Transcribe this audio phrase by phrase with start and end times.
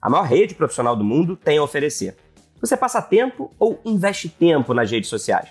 [0.00, 2.16] a maior rede profissional do mundo tem a oferecer.
[2.60, 5.48] Você passa tempo ou investe tempo nas redes sociais?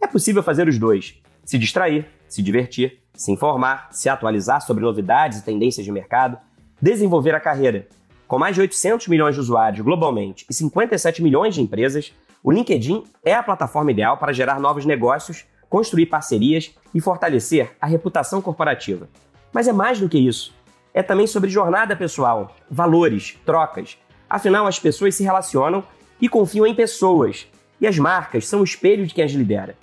[0.00, 5.38] É possível fazer os dois: se distrair, se divertir, se informar, se atualizar sobre novidades
[5.38, 6.38] e tendências de mercado,
[6.80, 7.86] desenvolver a carreira.
[8.26, 12.12] Com mais de 800 milhões de usuários globalmente e 57 milhões de empresas,
[12.42, 17.86] o LinkedIn é a plataforma ideal para gerar novos negócios, construir parcerias e fortalecer a
[17.86, 19.08] reputação corporativa.
[19.52, 20.52] Mas é mais do que isso
[20.94, 23.98] é também sobre jornada pessoal, valores, trocas.
[24.28, 25.84] Afinal, as pessoas se relacionam
[26.20, 27.46] e confiam em pessoas,
[27.80, 29.76] e as marcas são o espelho de quem as lidera.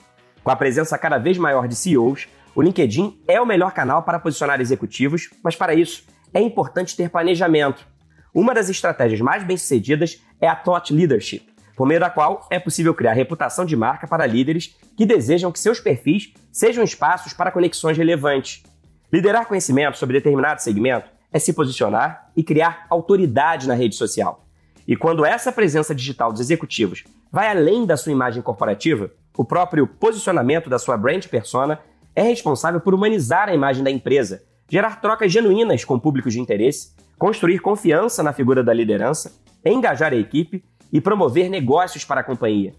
[0.44, 4.20] Com a presença cada vez maior de CEOs, o LinkedIn é o melhor canal para
[4.20, 7.86] posicionar executivos, mas para isso é importante ter planejamento.
[8.34, 12.94] Uma das estratégias mais bem-sucedidas é a Thought Leadership, por meio da qual é possível
[12.94, 17.98] criar reputação de marca para líderes que desejam que seus perfis sejam espaços para conexões
[17.98, 18.64] relevantes.
[19.12, 24.46] Liderar conhecimento sobre determinado segmento é se posicionar e criar autoridade na rede social.
[24.88, 29.88] E quando essa presença digital dos executivos vai além da sua imagem corporativa, o próprio
[29.88, 31.80] posicionamento da sua brand persona
[32.16, 36.94] é responsável por humanizar a imagem da empresa, gerar trocas genuínas com públicos de interesse,
[37.18, 39.32] construir confiança na figura da liderança,
[39.66, 40.64] engajar a equipe
[40.94, 42.73] e promover negócios para a companhia.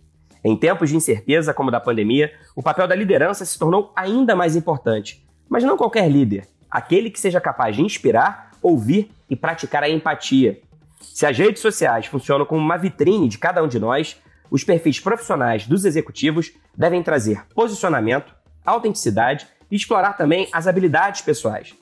[0.44, 4.54] Em tempos de incerteza como da pandemia, o papel da liderança se tornou ainda mais
[4.54, 9.90] importante, mas não qualquer líder, aquele que seja capaz de inspirar, ouvir e praticar a
[9.90, 10.60] empatia.
[11.00, 14.16] Se as redes sociais funcionam como uma vitrine de cada um de nós,
[14.48, 18.32] os perfis profissionais dos executivos devem trazer posicionamento,
[18.64, 21.74] autenticidade e explorar também as habilidades pessoais.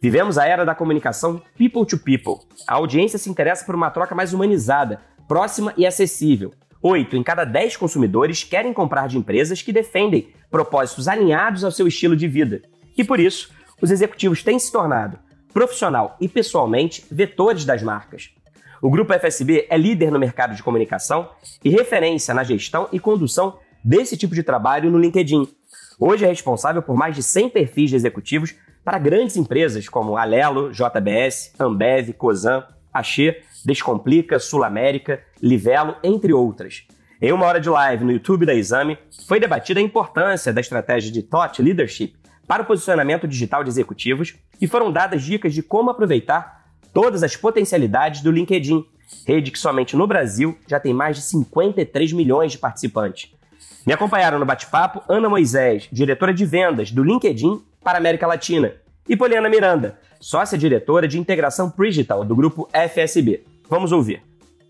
[0.00, 2.46] Vivemos a era da comunicação people to people.
[2.66, 6.52] A audiência se interessa por uma troca mais humanizada, próxima e acessível.
[6.82, 11.86] Oito em cada dez consumidores querem comprar de empresas que defendem propósitos alinhados ao seu
[11.86, 12.60] estilo de vida.
[12.96, 13.50] E por isso,
[13.80, 15.18] os executivos têm se tornado,
[15.52, 18.30] profissional e pessoalmente, vetores das marcas.
[18.80, 21.30] O Grupo FSB é líder no mercado de comunicação
[21.64, 25.48] e referência na gestão e condução desse tipo de trabalho no LinkedIn.
[25.98, 28.54] Hoje é responsável por mais de 100 perfis de executivos
[28.84, 36.86] para grandes empresas como Alelo, JBS, Ambev, Cosan, Axê, Descomplica, Sul América, Livelo, entre outras.
[37.22, 41.10] Em uma hora de live no YouTube da Exame, foi debatida a importância da estratégia
[41.10, 42.14] de Thought Leadership
[42.46, 47.36] para o posicionamento digital de executivos e foram dadas dicas de como aproveitar todas as
[47.36, 48.84] potencialidades do LinkedIn,
[49.26, 53.32] rede que somente no Brasil já tem mais de 53 milhões de participantes.
[53.86, 58.72] Me acompanharam no bate-papo Ana Moisés, diretora de vendas do LinkedIn para a América Latina,
[59.06, 63.44] e Poliana Miranda, sócia-diretora de integração digital do grupo FSB.
[63.68, 64.22] Vamos ouvir.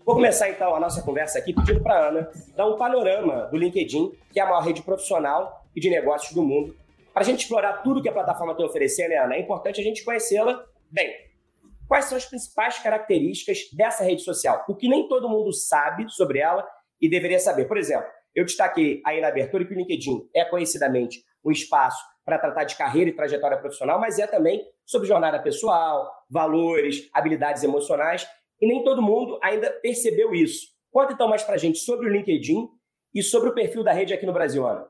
[0.05, 3.57] Vou começar então a nossa conversa aqui pedindo para a Ana dar um panorama do
[3.57, 6.75] LinkedIn, que é a maior rede profissional e de negócios do mundo,
[7.15, 10.03] para a gente explorar tudo que a plataforma tem a oferecer, é importante a gente
[10.03, 11.15] conhecê-la bem.
[11.87, 14.65] Quais são as principais características dessa rede social?
[14.67, 16.67] O que nem todo mundo sabe sobre ela
[16.99, 17.69] e deveria saber.
[17.69, 18.05] Por exemplo,
[18.35, 22.75] eu destaquei aí na abertura que o LinkedIn é conhecidamente um espaço para tratar de
[22.75, 28.27] carreira e trajetória profissional, mas é também sobre jornada pessoal, valores, habilidades emocionais,
[28.59, 30.67] e nem todo mundo ainda percebeu isso.
[30.91, 32.67] Conta então mais para a gente sobre o LinkedIn
[33.13, 34.85] e sobre o perfil da rede aqui no Brasil, Ana.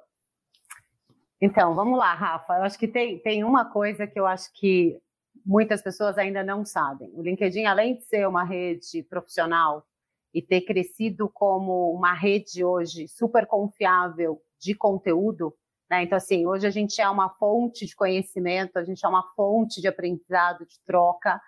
[1.42, 2.54] Então, vamos lá, Rafa.
[2.54, 4.98] Eu acho que tem, tem uma coisa que eu acho que
[5.46, 7.12] muitas pessoas ainda não sabem.
[7.14, 9.86] O LinkedIn, além de ser uma rede profissional
[10.34, 15.54] e ter crescido como uma rede hoje super confiável de conteúdo,
[15.90, 16.04] né?
[16.04, 19.82] Então, assim, hoje a gente é uma fonte de conhecimento, a gente é uma fonte
[19.82, 21.40] de aprendizado, de troca.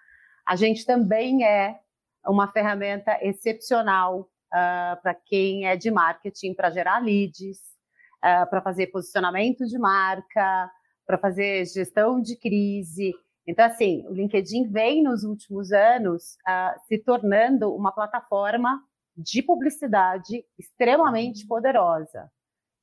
[0.46, 1.80] A gente também é
[2.26, 7.77] uma ferramenta excepcional uh, para quem é de marketing, para gerar leads,
[8.24, 10.72] uh, ah, para fazer posicionamento de marca,
[11.06, 13.14] para fazer gestão de crise.
[13.48, 18.82] Então, assim, o LinkedIn vem nos últimos anos uh, se tornando uma plataforma
[19.16, 22.30] de publicidade extremamente poderosa.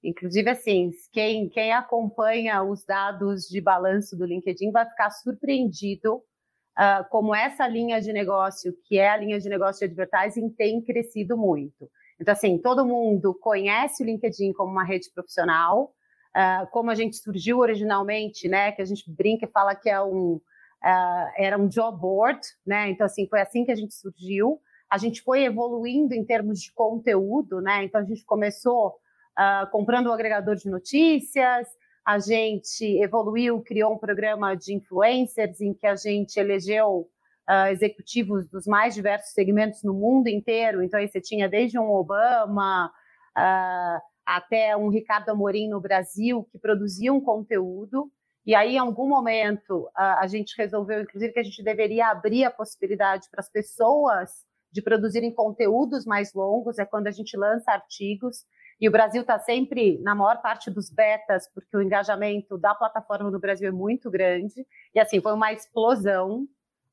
[0.03, 7.09] Inclusive, assim, quem, quem acompanha os dados de balanço do LinkedIn vai ficar surpreendido uh,
[7.11, 11.37] como essa linha de negócio, que é a linha de negócio de advertising, tem crescido
[11.37, 11.89] muito.
[12.21, 15.93] Então, assim, todo mundo conhece o LinkedIn como uma rede profissional,
[16.37, 18.73] uh, como a gente surgiu originalmente, né?
[18.73, 22.91] Que a gente brinca e fala que é um, uh, era um job board, né?
[22.91, 24.61] Então, assim, foi assim que a gente surgiu.
[24.91, 27.85] a gente foi evoluindo em termos de conteúdo, né?
[27.85, 31.67] Então a gente começou uh, comprando um agregador de notícias,
[32.05, 37.09] a gente evoluiu, criou um programa de influencers em que a gente elegeu
[37.49, 40.83] uh, executivos dos mais diversos segmentos no mundo inteiro.
[40.83, 42.93] Então aí você tinha desde um Obama
[43.37, 48.11] uh, até um Ricardo Amorim no Brasil que produziam conteúdo.
[48.47, 52.51] E aí, em algum momento, a gente resolveu, inclusive, que a gente deveria abrir a
[52.51, 58.45] possibilidade para as pessoas de produzirem conteúdos mais longos, é quando a gente lança artigos.
[58.81, 63.31] E o Brasil está sempre na maior parte dos betas, porque o engajamento da plataforma
[63.31, 64.67] no Brasil é muito grande.
[64.95, 66.47] E assim, foi uma explosão,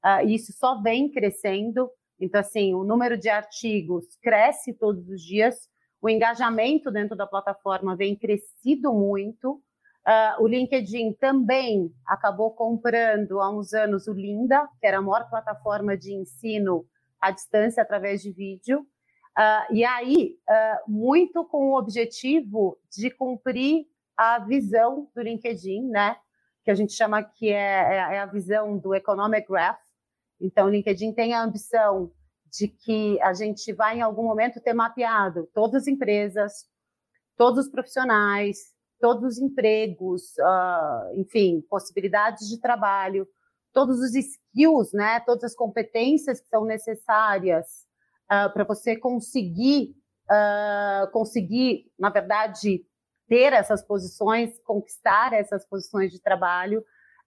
[0.06, 1.90] uh, e isso só vem crescendo.
[2.20, 5.70] Então, assim, o número de artigos cresce todos os dias,
[6.02, 9.62] o engajamento dentro da plataforma vem crescido muito.
[10.08, 15.30] Uh, o LinkedIn também acabou comprando há uns anos o Linda, que era a maior
[15.30, 16.86] plataforma de ensino
[17.20, 18.80] à distância através de vídeo.
[19.38, 23.86] Uh, e aí, uh, muito com o objetivo de cumprir
[24.18, 26.18] a visão do LinkedIn, né?
[26.66, 29.80] Que a gente chama que é, é, é a visão do Economic Graph.
[30.42, 32.12] Então, o LinkedIn tem a ambição
[32.52, 36.66] de que a gente vai, em algum momento, ter mapeado todas as empresas,
[37.38, 38.58] todos os profissionais,
[39.00, 43.28] todos os empregos, uh, enfim, possibilidades de trabalho,
[43.74, 47.86] todos os skills, né, todas as competências que são necessárias
[48.26, 49.96] uh, para você conseguir,
[50.30, 52.86] uh, conseguir, na verdade,
[53.28, 56.84] ter essas posições, conquistar essas posições de trabalho,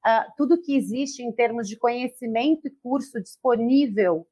[0.06, 4.26] uh, tudo que existe em termos de conhecimento e curso disponível.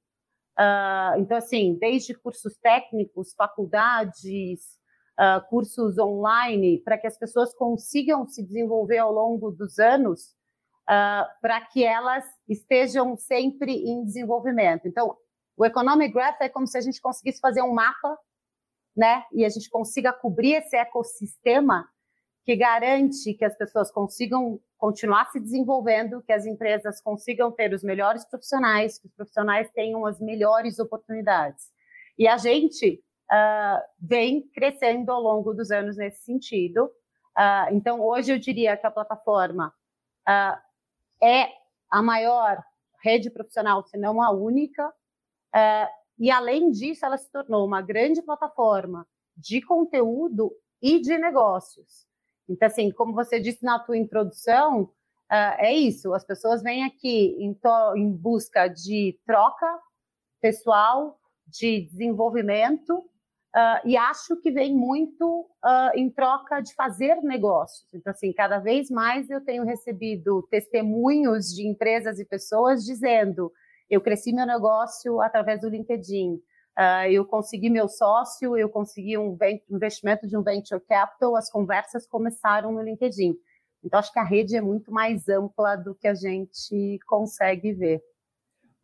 [1.18, 4.78] então, assim, desde cursos técnicos, faculdades,
[5.48, 10.36] cursos online, para que as pessoas consigam se desenvolver ao longo dos anos
[10.82, 14.86] uh, para que elas estejam sempre em desenvolvimento.
[14.86, 15.16] Então,
[15.56, 18.18] o Economic Graph é como se a gente conseguisse fazer um mapa,
[18.96, 19.24] né?
[19.32, 21.88] E a gente consiga cobrir esse ecossistema
[22.44, 27.84] que garante que as pessoas consigam continuar se desenvolvendo, que as empresas consigam ter os
[27.84, 31.70] melhores profissionais, que os profissionais tenham as melhores oportunidades.
[32.18, 33.00] E a gente
[33.30, 36.86] uh, vem crescendo ao longo dos anos nesse sentido.
[37.38, 39.72] Uh, então, hoje eu diria que a plataforma
[40.28, 41.48] uh, é
[41.88, 42.60] a maior
[43.04, 44.92] rede profissional, se não a única,
[46.18, 49.06] e além disso, ela se tornou uma grande plataforma
[49.36, 52.06] de conteúdo e de negócios.
[52.48, 54.90] Então, assim, como você disse na tua introdução,
[55.30, 57.56] é, é isso, as pessoas vêm aqui em,
[57.96, 59.66] em busca de troca
[60.40, 63.04] pessoal, de desenvolvimento,
[63.54, 67.86] Uh, e acho que vem muito uh, em troca de fazer negócios.
[67.92, 73.52] Então, assim, cada vez mais eu tenho recebido testemunhos de empresas e pessoas dizendo:
[73.90, 76.40] eu cresci meu negócio através do LinkedIn,
[76.78, 79.36] uh, eu consegui meu sócio, eu consegui um
[79.70, 83.34] investimento de um venture capital, as conversas começaram no LinkedIn.
[83.84, 88.00] Então, acho que a rede é muito mais ampla do que a gente consegue ver.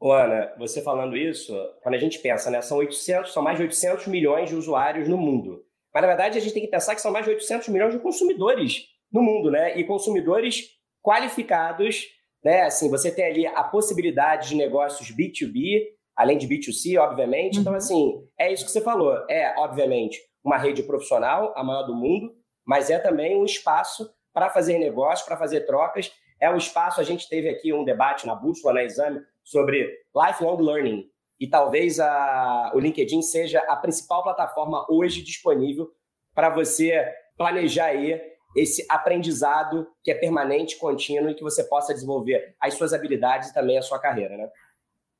[0.00, 1.52] Ô, Ana, você falando isso,
[1.82, 5.16] quando a gente pensa, né, são 800, são mais de 800 milhões de usuários no
[5.16, 5.64] mundo.
[5.92, 8.00] Mas, na verdade, a gente tem que pensar que são mais de 800 milhões de
[8.00, 9.76] consumidores no mundo, né?
[9.78, 10.68] E consumidores
[11.02, 12.06] qualificados,
[12.44, 12.62] né?
[12.62, 15.84] Assim, você tem ali a possibilidade de negócios B2B,
[16.18, 17.60] além de B2C, obviamente.
[17.60, 17.78] Então, uhum.
[17.78, 19.24] assim, é isso que você falou.
[19.30, 22.34] É, obviamente, uma rede profissional, a maior do mundo,
[22.66, 26.10] mas é também um espaço para fazer negócios, para fazer trocas.
[26.40, 30.60] É um espaço, a gente teve aqui um debate na Bússola, na Exame, sobre lifelong
[30.60, 31.08] learning.
[31.38, 35.88] E talvez a, o LinkedIn seja a principal plataforma hoje disponível
[36.34, 37.00] para você
[37.36, 38.20] planejar aí
[38.56, 43.54] esse aprendizado que é permanente, contínuo e que você possa desenvolver as suas habilidades e
[43.54, 44.50] também a sua carreira, né?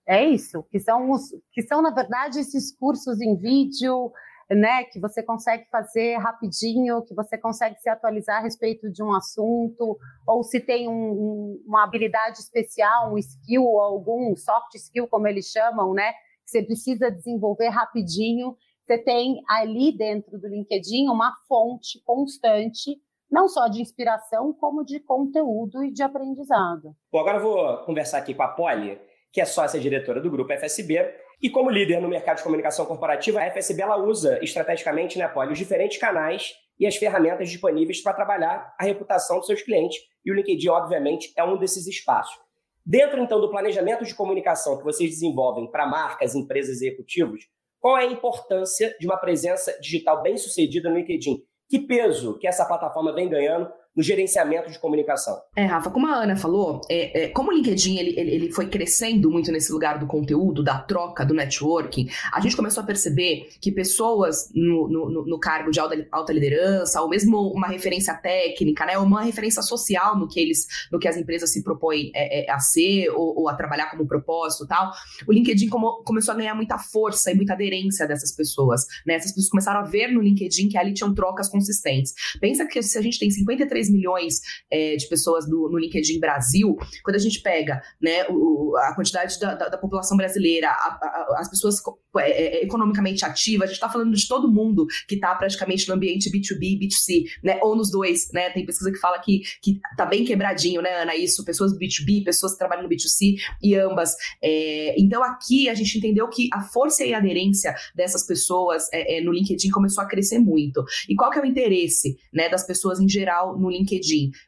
[0.08, 4.10] É isso, que são os que são na verdade esses cursos em vídeo,
[4.50, 9.12] né, que você consegue fazer rapidinho, que você consegue se atualizar a respeito de um
[9.12, 15.06] assunto, ou se tem um, um, uma habilidade especial, um skill, ou algum soft skill,
[15.08, 21.10] como eles chamam, né, que você precisa desenvolver rapidinho, você tem ali dentro do LinkedIn
[21.10, 22.98] uma fonte constante,
[23.30, 26.96] não só de inspiração, como de conteúdo e de aprendizado.
[27.12, 28.98] Bom, agora eu vou conversar aqui com a Polly,
[29.32, 33.40] que é sócia diretora do grupo FSB, e como líder no mercado de comunicação corporativa,
[33.40, 38.12] a FSB ela usa estrategicamente né, Poli, os diferentes canais e as ferramentas disponíveis para
[38.12, 39.98] trabalhar a reputação dos seus clientes.
[40.24, 42.36] E o LinkedIn, obviamente, é um desses espaços.
[42.84, 47.46] Dentro, então, do planejamento de comunicação que vocês desenvolvem para marcas, empresas e executivos,
[47.78, 51.44] qual é a importância de uma presença digital bem sucedida no LinkedIn?
[51.68, 55.36] Que peso que essa plataforma vem ganhando no gerenciamento de comunicação.
[55.56, 59.28] É, Rafa, como a Ana falou, é, é, como o LinkedIn ele, ele, foi crescendo
[59.28, 63.72] muito nesse lugar do conteúdo, da troca, do networking, a gente começou a perceber que
[63.72, 68.96] pessoas no, no, no cargo de alta, alta, liderança, ou mesmo uma referência técnica, né,
[68.96, 72.60] uma referência social no que eles, no que as empresas se propõem é, é, a
[72.60, 74.92] ser ou, ou, a trabalhar como propósito tal,
[75.26, 78.86] o LinkedIn como, começou a ganhar muita força e muita aderência dessas pessoas.
[79.04, 79.14] Né?
[79.14, 82.14] Essas pessoas começaram a ver no LinkedIn que ali tinham trocas consistentes.
[82.40, 84.40] Pensa que se a gente tem 53 milhões
[84.70, 89.38] é, de pessoas do, no LinkedIn Brasil, quando a gente pega né, o, a quantidade
[89.38, 91.76] da, da, da população brasileira, a, a, as pessoas
[92.18, 95.94] é, é, economicamente ativas, a gente está falando de todo mundo que está praticamente no
[95.94, 100.06] ambiente B2B, B2C, né, ou nos dois, né, tem pesquisa que fala que, que tá
[100.06, 104.14] bem quebradinho, né, Ana, isso, pessoas B2B, pessoas que trabalham no B2C e ambas.
[104.42, 109.18] É, então aqui a gente entendeu que a força e a aderência dessas pessoas é,
[109.18, 110.84] é, no LinkedIn começou a crescer muito.
[111.08, 113.77] E qual que é o interesse né, das pessoas em geral no LinkedIn?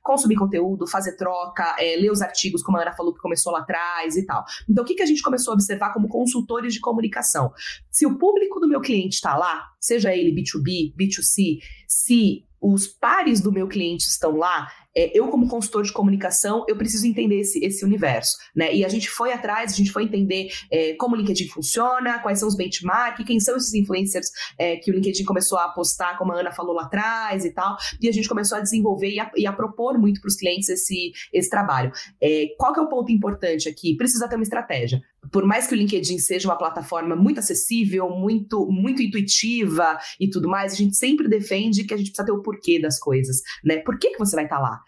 [0.03, 3.61] Consumir conteúdo, fazer troca, é, ler os artigos, como a Ana falou que começou lá
[3.61, 4.45] atrás e tal.
[4.69, 7.53] Então, o que, que a gente começou a observar como consultores de comunicação?
[7.91, 13.41] Se o público do meu cliente está lá, seja ele B2B, B2C, se os pares
[13.41, 17.65] do meu cliente estão lá, é, eu, como consultor de comunicação, eu preciso entender esse,
[17.65, 18.75] esse universo, né?
[18.75, 22.39] E a gente foi atrás, a gente foi entender é, como o LinkedIn funciona, quais
[22.39, 24.29] são os benchmarks, quem são esses influencers
[24.59, 27.77] é, que o LinkedIn começou a apostar, como a Ana falou lá atrás e tal,
[28.01, 30.69] e a gente começou a desenvolver e a, e a propor muito para os clientes
[30.69, 31.93] esse, esse trabalho.
[32.21, 33.97] É, qual que é o ponto importante aqui?
[33.97, 35.01] Precisa ter uma estratégia.
[35.31, 40.49] Por mais que o LinkedIn seja uma plataforma muito acessível, muito, muito intuitiva e tudo
[40.49, 43.79] mais, a gente sempre defende que a gente precisa ter o porquê das coisas, né?
[43.79, 44.80] Por que, que você vai estar tá lá?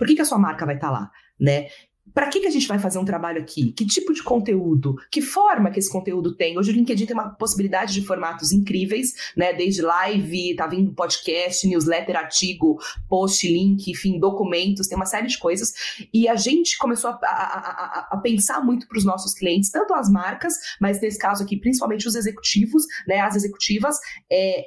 [0.00, 1.10] Por que, que a sua marca vai estar tá lá?
[1.38, 1.68] Né?
[2.14, 3.72] para que, que a gente vai fazer um trabalho aqui?
[3.72, 4.96] Que tipo de conteúdo?
[5.12, 6.58] Que forma que esse conteúdo tem?
[6.58, 9.52] Hoje o LinkedIn tem uma possibilidade de formatos incríveis, né?
[9.52, 12.78] Desde live, tá vindo podcast, newsletter, artigo,
[13.08, 15.72] post, link, enfim, documentos, tem uma série de coisas.
[16.12, 19.94] E a gente começou a, a, a, a pensar muito para os nossos clientes, tanto
[19.94, 23.20] as marcas, mas nesse caso aqui, principalmente os executivos, né?
[23.20, 23.96] As executivas,
[24.32, 24.64] é,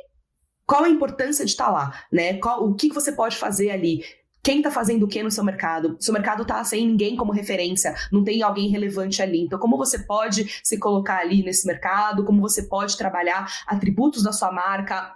[0.66, 2.38] qual a importância de estar tá lá, né?
[2.38, 4.02] Qual, o que, que você pode fazer ali?
[4.44, 5.96] Quem está fazendo o que no seu mercado.
[6.00, 9.42] Seu mercado está sem ninguém como referência, não tem alguém relevante ali.
[9.42, 12.26] Então, como você pode se colocar ali nesse mercado?
[12.26, 15.16] Como você pode trabalhar atributos da sua marca?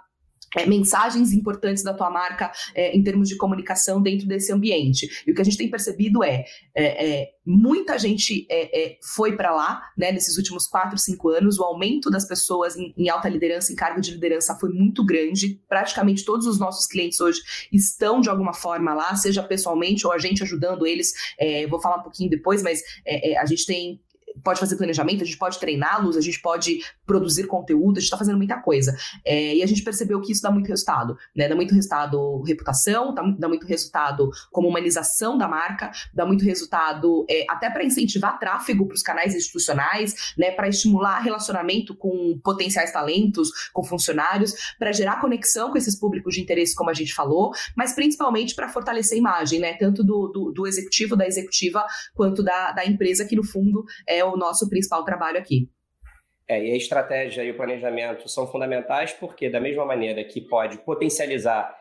[0.56, 5.08] É, mensagens importantes da tua marca é, em termos de comunicação dentro desse ambiente.
[5.26, 9.36] E o que a gente tem percebido é, é, é muita gente é, é, foi
[9.36, 13.28] para lá, né, nesses últimos quatro, cinco anos, o aumento das pessoas em, em, alta
[13.28, 15.60] liderança, em cargo de liderança foi muito grande.
[15.68, 17.40] Praticamente todos os nossos clientes hoje
[17.72, 21.12] estão de alguma forma lá, seja pessoalmente ou a gente ajudando eles.
[21.70, 22.82] vou falar um pouquinho depois, mas
[23.40, 24.00] a gente tem
[24.42, 28.18] pode fazer planejamento, a gente pode treiná-los, a gente pode produzir conteúdo, a gente está
[28.18, 28.96] fazendo muita coisa.
[29.24, 31.48] É, e a gente percebeu que isso dá muito resultado, né?
[31.48, 37.26] Dá muito resultado reputação, dá, dá muito resultado como humanização da marca, dá muito resultado
[37.28, 40.50] é, até para incentivar tráfego para os canais institucionais, né?
[40.50, 46.40] Para estimular relacionamento com potenciais talentos, com funcionários, para gerar conexão com esses públicos de
[46.40, 49.74] interesse, como a gente falou, mas principalmente para fortalecer a imagem, né?
[49.74, 54.24] Tanto do, do, do, executivo, da executiva, quanto da, da empresa, que no fundo é
[54.32, 55.68] o nosso principal trabalho aqui.
[56.48, 60.78] É, e a estratégia e o planejamento são fundamentais porque, da mesma maneira que pode
[60.78, 61.76] potencializar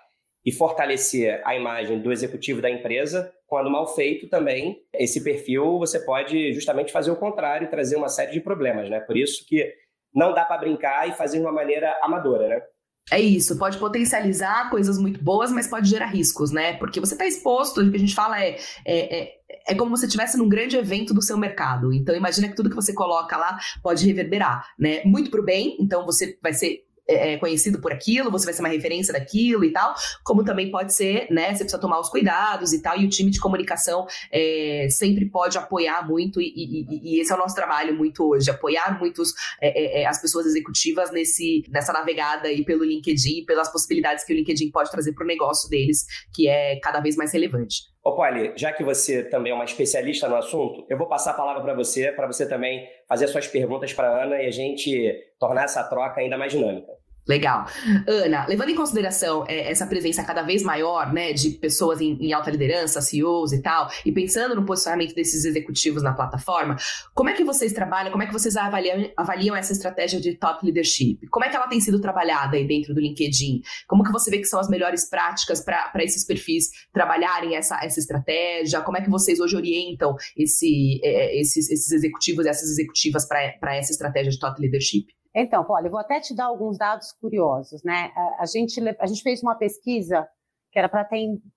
[0.45, 5.99] e fortalecer a imagem do executivo da empresa, quando mal feito também, esse perfil você
[5.99, 8.99] pode justamente fazer o contrário e trazer uma série de problemas, né?
[8.99, 9.73] Por isso que
[10.13, 12.61] não dá para brincar e fazer de uma maneira amadora, né?
[13.09, 16.73] É isso, pode potencializar coisas muito boas, mas pode gerar riscos, né?
[16.73, 19.31] Porque você está exposto, o que a gente fala é, é, é,
[19.67, 21.93] é como se você estivesse num grande evento do seu mercado.
[21.93, 25.03] Então, imagina que tudo que você coloca lá pode reverberar, né?
[25.03, 28.53] Muito para o bem, então você vai ser é, é, conhecido por aquilo, você vai
[28.53, 31.53] ser uma referência daquilo e tal, como também pode ser, né?
[31.53, 35.57] Você precisa tomar os cuidados e tal, e o time de comunicação é, sempre pode
[35.57, 40.01] apoiar muito, e, e, e, esse é o nosso trabalho muito hoje, apoiar muitos é,
[40.01, 44.35] é, é, as pessoas executivas nesse, nessa navegada aí pelo LinkedIn, pelas possibilidades que o
[44.35, 47.83] LinkedIn pode trazer para o negócio deles, que é cada vez mais relevante.
[48.03, 51.33] Ô, Polly, já que você também é uma especialista no assunto, eu vou passar a
[51.33, 55.13] palavra para você, para você também fazer suas perguntas para a Ana e a gente
[55.39, 56.96] tornar essa troca ainda mais dinâmica.
[57.27, 57.67] Legal.
[58.07, 62.31] Ana, levando em consideração é, essa presença cada vez maior, né, de pessoas em, em,
[62.31, 66.77] alta liderança, CEOs e tal, e pensando no posicionamento desses executivos na plataforma,
[67.13, 70.65] como é que vocês trabalham, como é que vocês avaliam, avaliam essa estratégia de top
[70.65, 71.19] leadership?
[71.29, 73.61] Como é que ela tem sido trabalhada aí dentro do LinkedIn?
[73.87, 77.99] Como que você vê que são as melhores práticas para esses perfis trabalharem essa, essa
[77.99, 78.81] estratégia?
[78.81, 83.75] Como é que vocês hoje orientam esse, é, esses, esses executivos e essas executivas para
[83.75, 85.16] essa estratégia de top leadership?
[85.39, 88.11] Então, olha, eu vou até te dar alguns dados curiosos, né?
[88.15, 90.27] A, a, gente, a gente fez uma pesquisa
[90.71, 91.05] que era para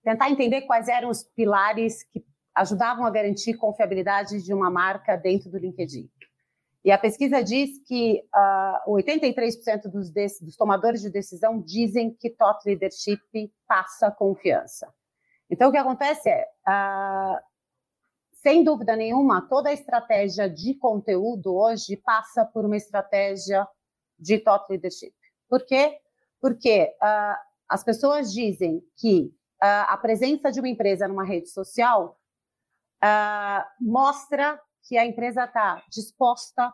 [0.04, 2.22] tentar entender quais eram os pilares que
[2.54, 6.10] ajudavam a garantir confiabilidade de uma marca dentro do LinkedIn.
[6.84, 8.22] E a pesquisa diz que
[8.87, 13.18] uh, 83% dos, dos, tomadores de decisão dizem que thought leadership
[13.66, 14.92] passa confiança.
[15.50, 17.38] Então, o que acontece é, uh,
[18.42, 23.66] sem dúvida nenhuma, toda a estratégia de conteúdo hoje passa por uma estratégia
[24.18, 25.14] de thought leadership.
[25.49, 25.99] Por quê?
[26.40, 27.37] Porque uh,
[27.68, 32.18] as pessoas dizem que a presença de uma empresa numa rede social
[33.78, 36.73] mostra que a empresa está disposta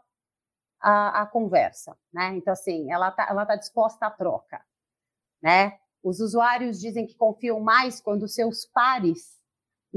[0.80, 2.36] à, à, conversa, né?
[2.36, 4.64] Então, assim, ela está ela tá disposta à troca,
[5.42, 5.78] né?
[6.02, 9.35] Os usuários dizem que confiam mais quando seus pares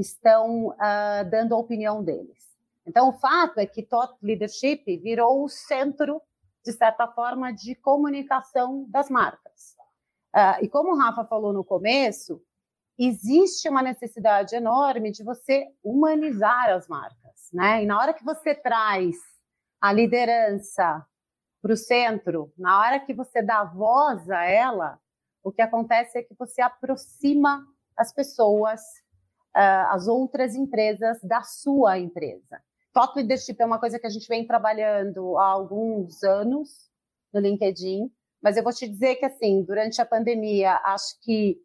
[0.00, 2.48] estão uh, dando a opinião deles.
[2.86, 6.20] Então, o fato é que Thought Leadership virou o centro,
[6.64, 9.76] de certa forma, de comunicação das marcas.
[10.34, 12.42] Uh, e como o Rafa falou no começo,
[12.98, 17.82] existe uma necessidade enorme de você humanizar as marcas, né?
[17.82, 19.16] E na hora que você traz
[19.80, 21.04] a liderança
[21.62, 24.98] para o centro, na hora que você dá voz a ela,
[25.42, 27.66] o que acontece é que você aproxima
[27.96, 28.80] as pessoas,
[29.56, 32.60] uh, as outras empresas da sua empresa.
[32.92, 36.90] Thought Leadership é uma coisa que a gente vem trabalhando há alguns anos
[37.32, 38.10] no LinkedIn,
[38.42, 41.58] mas eu vou te dizer que, assim, durante a pandemia, acho que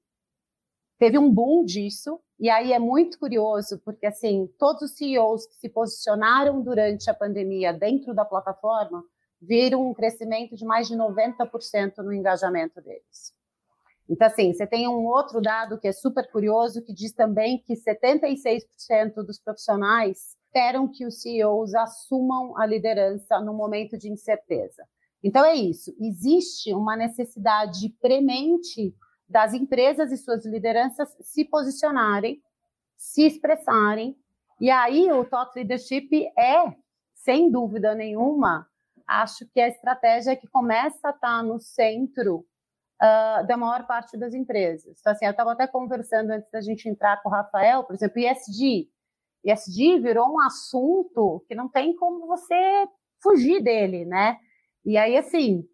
[1.00, 5.56] teve um boom disso, e aí é muito curioso, porque assim, todos os CEOs que
[5.56, 9.04] se posicionaram durante a pandemia dentro da plataforma
[9.42, 13.34] viram um crescimento de mais de 90% no engajamento deles.
[14.10, 17.74] Então, assim, você tem um outro dado que é super curioso, que diz também que
[17.74, 24.88] 76% dos profissionais esperam que os CEOs assumam a liderança no momento de incerteza.
[25.24, 25.96] Então, é isso.
[26.00, 28.96] Existe uma necessidade premente
[29.28, 32.40] das empresas e suas lideranças se posicionarem,
[32.96, 34.16] se expressarem.
[34.62, 36.74] E aí o thought leadership é,
[37.16, 38.68] sem dúvida nenhuma,
[39.08, 42.46] acho que a estratégia que começa a estar no centro
[43.02, 44.98] uh, da maior parte das empresas.
[45.00, 48.20] Então, assim, eu estava até conversando antes da gente entrar com o Rafael, por exemplo,
[48.20, 48.90] ESG.
[49.44, 52.88] ESG virou um assunto que não tem como você
[53.22, 54.38] fugir dele, né?
[54.84, 55.68] E aí, assim,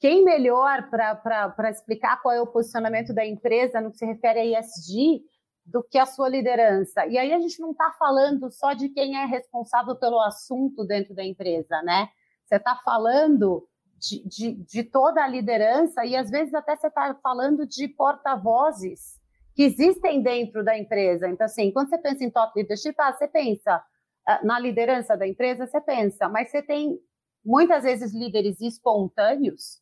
[0.00, 4.60] quem melhor para explicar qual é o posicionamento da empresa no que se refere a
[4.60, 5.22] ESG
[5.64, 7.06] do que a sua liderança?
[7.06, 11.14] E aí a gente não está falando só de quem é responsável pelo assunto dentro
[11.14, 12.08] da empresa, né?
[12.44, 13.64] Você está falando
[14.02, 19.20] de, de, de, toda a liderança e às vezes até você está falando de porta-vozes
[19.54, 21.28] que existem dentro da empresa.
[21.28, 23.84] Então, assim, quando você pensa em top leadership, ah, você pensa
[24.26, 26.98] ah, na liderança da empresa, você pensa, mas você tem
[27.44, 29.80] muitas vezes líderes espontâneos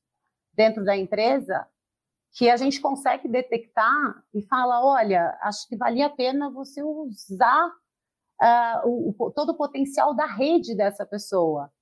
[0.55, 1.67] dentro da empresa
[2.33, 7.69] que a gente consegue detectar e fala, olha, acho que valia a pena você usar
[8.41, 11.73] uh, o, o, todo o potencial da rede dessa pessoa.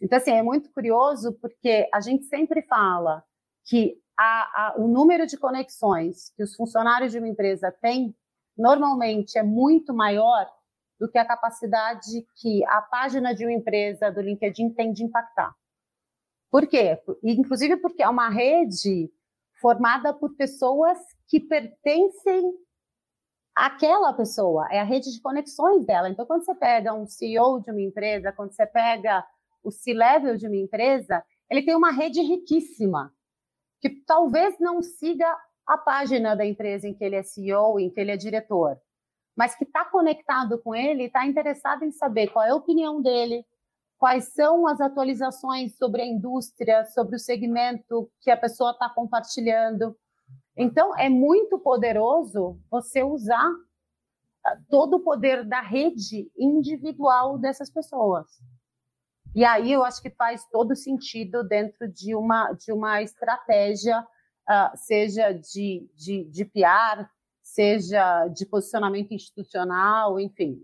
[0.00, 3.24] Então, assim, é muito curioso porque a gente sempre fala
[3.64, 8.14] que a, a, o número de conexões que os funcionários de uma empresa têm
[8.56, 10.46] normalmente é muito maior
[10.98, 15.54] do que a capacidade que a página de uma empresa do LinkedIn tem de impactar.
[16.50, 17.00] Por quê?
[17.22, 19.10] Inclusive porque é uma rede
[19.60, 22.52] formada por pessoas que pertencem
[23.56, 26.08] àquela pessoa, é a rede de conexões dela.
[26.08, 29.24] Então, quando você pega um CEO de uma empresa, quando você pega
[29.64, 33.12] o C-level de uma empresa, ele tem uma rede riquíssima,
[33.80, 35.26] que talvez não siga
[35.66, 38.78] a página da empresa em que ele é CEO, em que ele é diretor,
[39.36, 43.44] mas que está conectado com ele, está interessado em saber qual é a opinião dele,
[43.98, 49.96] quais são as atualizações sobre a indústria, sobre o segmento que a pessoa está compartilhando.
[50.56, 53.50] Então, é muito poderoso você usar
[54.44, 58.26] ah, todo o poder da rede individual dessas pessoas.
[59.34, 64.76] E aí eu acho que faz todo sentido dentro de uma, de uma estratégia, uh,
[64.76, 67.04] seja de, de, de PR,
[67.42, 70.62] seja de posicionamento institucional, enfim.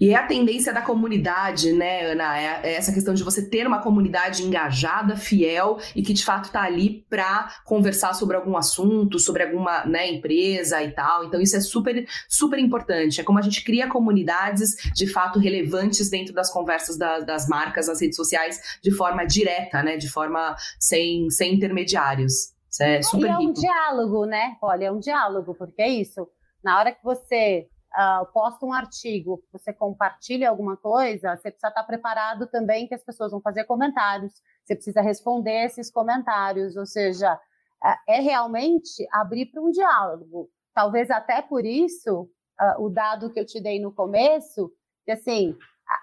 [0.00, 2.38] E é a tendência da comunidade, né, Ana?
[2.38, 6.44] É, é essa questão de você ter uma comunidade engajada, fiel e que de fato
[6.44, 11.24] está ali para conversar sobre algum assunto, sobre alguma né, empresa e tal.
[11.24, 13.20] Então, isso é super, super importante.
[13.20, 17.88] É como a gente cria comunidades de fato relevantes dentro das conversas da, das marcas
[17.88, 19.96] nas redes sociais de forma direta, né?
[19.96, 22.52] De forma sem, sem intermediários.
[22.70, 24.56] Isso é super e é um diálogo, né?
[24.62, 26.28] Olha, é um diálogo, porque é isso.
[26.62, 31.84] Na hora que você uh, posta um artigo, você compartilha alguma coisa, você precisa estar
[31.84, 34.32] preparado também que as pessoas vão fazer comentários,
[34.64, 40.50] você precisa responder esses comentários, ou seja, uh, é realmente abrir para um diálogo.
[40.74, 42.22] talvez até por isso,
[42.60, 44.70] uh, o dado que eu te dei no começo,
[45.04, 45.56] que assim,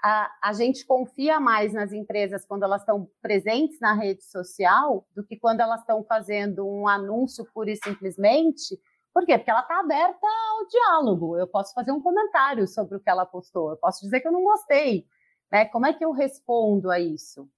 [0.04, 5.24] a, a, gente confia mais nas empresas quando elas estão presentes na rede social do
[5.24, 8.80] que quando elas estão fazendo um anúncio pura e simplesmente.
[9.15, 9.38] Por quê?
[9.38, 11.38] Porque ela está aberta ao diálogo.
[11.38, 14.32] Eu posso fazer um comentário sobre o que ela postou, eu posso dizer que eu
[14.34, 15.08] não gostei.
[15.49, 15.63] Né?
[15.63, 17.49] Como é que eu respondo a isso?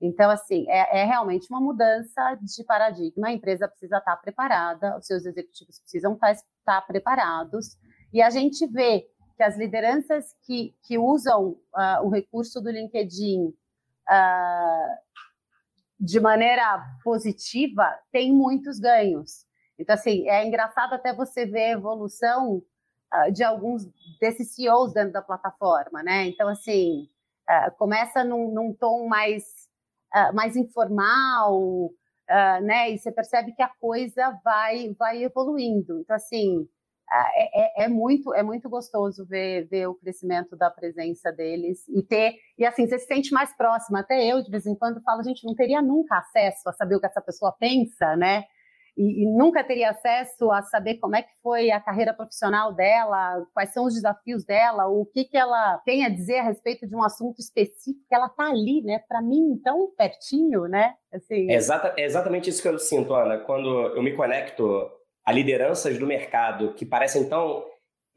[0.00, 3.26] Então, assim, é, é, realmente uma mudança de paradigma.
[3.26, 7.76] A empresa precisa estar preparada, os seus executivos precisam estar, estar preparados.
[8.12, 13.48] E a gente vê que as lideranças que, que usam uh, o recurso do LinkedIn
[13.48, 14.96] uh,
[15.98, 19.50] de maneira positiva têm muitos ganhos.
[19.78, 22.62] Então, assim, é engraçado até você ver a evolução
[23.14, 23.84] uh, de alguns
[24.20, 26.26] desses CEOs dentro da plataforma, né?
[26.26, 27.08] Então, assim,
[27.76, 29.62] começa num, num tom mais
[30.14, 32.90] uh, mais informal, uh, né?
[32.90, 36.00] E você percebe que a coisa vai, vai evoluindo.
[36.00, 36.68] Então, assim, uh,
[37.34, 42.36] é, é, muito, é muito gostoso ver, ver o crescimento da presença deles e ter,
[42.58, 43.96] e assim, você se sente mais próximo.
[43.96, 47.00] Até eu, de vez em quando, falo, gente, não teria nunca acesso a saber o
[47.00, 48.44] que essa pessoa pensa, né?
[48.96, 53.42] E, e, nunca teria acesso a saber como é que foi a carreira profissional dela,
[53.54, 56.94] quais são os desafios dela, o que, que ela tem a dizer a respeito de
[56.94, 59.00] um assunto específico, ela está ali, né?
[59.08, 60.94] Para mim, tão pertinho, né?
[61.12, 61.50] Assim...
[61.50, 64.90] É, exata, é exatamente isso que eu sinto, Ana, quando eu me conecto
[65.24, 67.64] a lideranças do mercado que parecem tão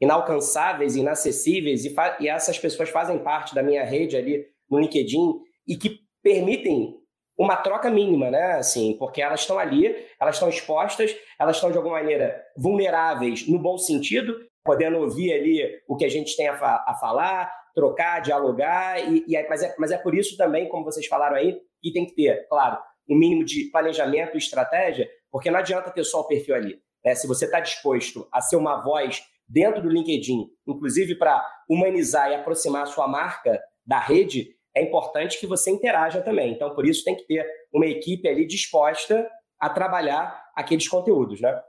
[0.00, 5.76] inalcançáveis, inacessíveis, e, e essas pessoas fazem parte da minha rede ali no LinkedIn e
[5.76, 6.94] que permitem
[7.38, 8.52] uma troca mínima, né?
[8.52, 13.58] Assim, porque elas estão ali, elas estão expostas, elas estão de alguma maneira vulneráveis no
[13.58, 18.20] bom sentido, podendo ouvir ali o que a gente tem a, fa a falar, trocar,
[18.20, 21.92] dialogar, e, e mas, é, mas é por isso também, como vocês falaram aí, que
[21.92, 26.20] tem que ter, claro, um mínimo de planejamento e estratégia, porque não adianta ter só
[26.20, 26.80] o perfil ali.
[27.04, 27.14] Né?
[27.14, 32.34] Se você está disposto a ser uma voz dentro do LinkedIn, inclusive para humanizar e
[32.34, 36.52] aproximar a sua marca da rede, é importante que você interaja também.
[36.52, 39.26] Então, por isso, tem que ter uma equipe ali disposta
[39.58, 41.62] a trabalhar aqueles conteúdos, né?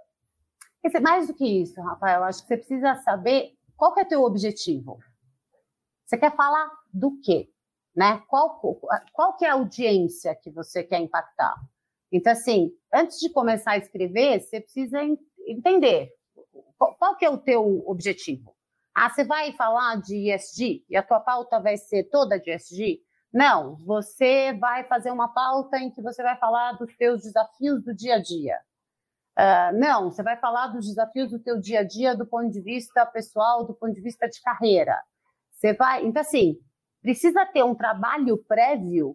[1.01, 4.99] Mais do que isso, Rafael, acho que você precisa saber qual é o teu objetivo.
[6.05, 7.49] Você quer falar do quê?
[7.95, 8.21] Né?
[8.27, 8.59] Qual,
[9.13, 11.55] qual que é a audiência que você quer impactar?
[12.11, 14.99] Então, assim, antes de começar a escrever, você precisa
[15.45, 16.09] entender
[16.77, 18.56] qual, qual que é o teu objetivo.
[18.99, 22.99] Ah, você vai falar de ESG e a tua pauta vai ser toda de ESG?
[23.31, 27.93] Não, você vai fazer uma pauta em que você vai falar dos teus desafios do
[27.93, 28.59] dia a dia.
[29.37, 32.59] Uh, não, você vai falar dos desafios do teu dia a dia do ponto de
[32.59, 34.99] vista pessoal, do ponto de vista de carreira.
[35.51, 36.55] Você vai, então assim,
[36.99, 39.11] precisa ter um trabalho prévio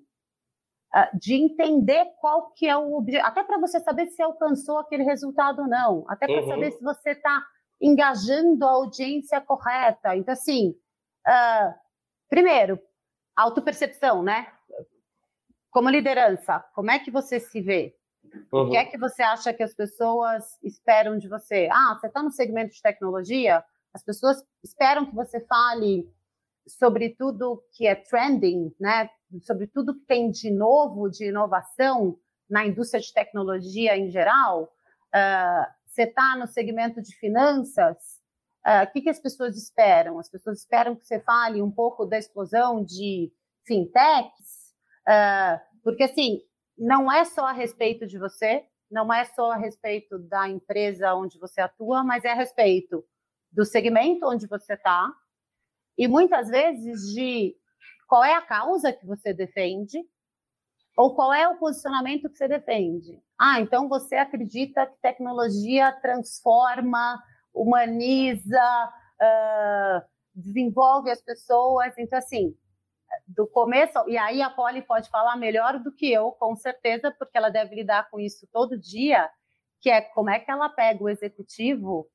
[0.95, 5.03] uh, de entender qual que é o objetivo, até para você saber se alcançou aquele
[5.03, 6.49] resultado ou não, até para uhum.
[6.49, 7.45] saber se você está
[7.83, 10.16] engajando a audiência correta.
[10.16, 10.71] Então, assim,
[11.27, 11.75] uh,
[12.31, 12.79] primeiro,
[13.37, 14.47] autopercepção, né?
[15.71, 17.97] Como liderança, como é que você se vê?
[18.53, 18.68] Uhum.
[18.68, 21.68] O que é que você acha que as pessoas esperam de você?
[21.73, 23.64] Ah, você está no segmento de tecnologia?
[23.92, 26.09] As pessoas esperam que você fale
[26.66, 29.11] sobre tudo que é trending, né?
[29.42, 32.16] Sobre tudo que tem de novo, de inovação
[32.49, 34.73] na indústria de tecnologia em geral.
[35.14, 38.19] Uh, você está no segmento de finanças,
[38.65, 40.19] ah, o que, que as pessoas esperam?
[40.19, 43.31] As pessoas esperam que você fale um pouco da explosão de
[43.67, 44.73] fintechs,
[45.07, 46.41] uh, porque assim,
[46.79, 51.39] não é só a respeito de você, não é só a respeito da empresa onde
[51.39, 53.05] você atua, mas é a respeito
[53.51, 55.13] do segmento onde você está
[55.99, 57.55] e muitas vezes de
[58.09, 59.99] qual é a causa que você defende
[60.97, 63.23] ou qual é o posicionamento que você defende?
[63.45, 67.21] Ah, então você acredita que tecnologia transforma,
[67.53, 70.01] humaniza, uh,
[70.33, 71.93] desenvolve as pessoas.
[71.99, 72.57] Então, assim,
[73.27, 77.37] do começo, e aí a Polly pode falar melhor do que eu, com certeza, porque
[77.37, 79.29] ela deve lidar com isso todo dia,
[79.81, 82.09] que é como é que ela pega o executivo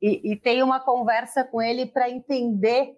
[0.00, 2.96] e, e tem uma conversa com ele para entender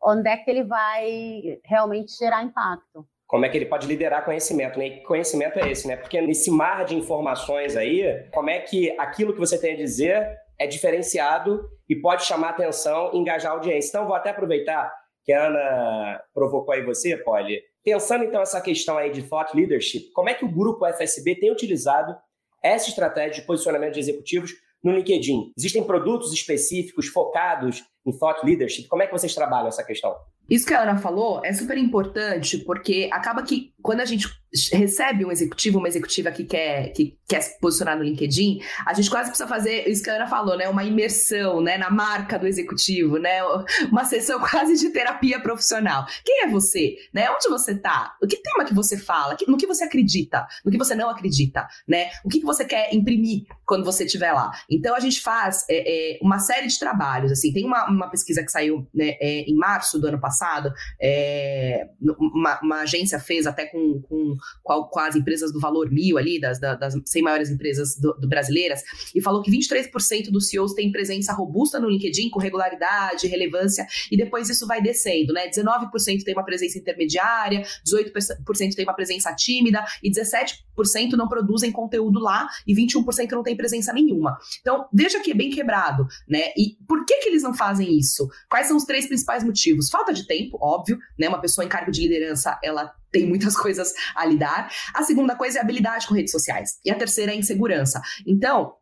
[0.00, 4.78] onde é que ele vai realmente gerar impacto como é que ele pode liderar conhecimento,
[4.78, 4.86] né?
[4.86, 5.96] E conhecimento é esse, né?
[5.96, 10.24] Porque nesse mar de informações aí, como é que aquilo que você tem a dizer
[10.56, 13.88] é diferenciado e pode chamar atenção e engajar a audiência.
[13.88, 14.88] Então, vou até aproveitar
[15.24, 17.60] que a Ana provocou aí você, Polly.
[17.82, 21.50] Pensando então essa questão aí de thought leadership, como é que o grupo FSB tem
[21.50, 22.16] utilizado
[22.62, 25.52] essa estratégia de posicionamento de executivos no LinkedIn?
[25.58, 28.86] Existem produtos específicos focados em thought leadership?
[28.86, 30.14] Como é que vocês trabalham essa questão?
[30.48, 34.26] Isso que a Ana falou é super importante, porque acaba que quando a gente
[34.72, 39.10] recebe um executivo, uma executiva que quer, que quer se posicionar no LinkedIn, a gente
[39.10, 40.66] quase precisa fazer isso que a Ana falou, né?
[40.68, 41.76] Uma imersão né?
[41.76, 43.42] na marca do executivo, né?
[43.90, 46.06] Uma sessão quase de terapia profissional.
[46.24, 46.96] Quem é você?
[47.12, 47.28] Né?
[47.30, 48.16] Onde você está?
[48.22, 49.36] O que tema que você fala?
[49.46, 50.46] No que você acredita?
[50.64, 51.68] No que você não acredita?
[51.86, 52.08] Né?
[52.24, 54.50] O que, que você quer imprimir quando você estiver lá?
[54.70, 57.30] Então a gente faz é, é, uma série de trabalhos.
[57.30, 61.86] Assim, tem uma, uma pesquisa que saiu né, é, em março do ano passado, é,
[62.00, 66.60] uma, uma agência fez até com, com, com, as empresas do valor mil ali, das,
[66.60, 68.82] das 100 maiores empresas do, do brasileiras,
[69.14, 74.16] e falou que 23% dos CEOs têm presença robusta no LinkedIn, com regularidade, relevância, e
[74.16, 75.48] depois isso vai descendo, né?
[75.48, 82.20] 19% tem uma presença intermediária, 18% tem uma presença tímida, e 17% não produzem conteúdo
[82.20, 84.38] lá, e 21% não tem presença nenhuma.
[84.60, 86.52] Então, veja que é bem quebrado, né?
[86.56, 88.28] E por que, que eles não fazem isso?
[88.48, 89.90] Quais são os três principais motivos?
[89.90, 91.28] Falta de tempo, óbvio, né?
[91.28, 94.70] Uma pessoa em cargo de liderança, ela tem muitas coisas a lidar.
[94.92, 96.78] A segunda coisa é habilidade com redes sociais.
[96.84, 98.02] E a terceira é insegurança.
[98.26, 98.74] Então,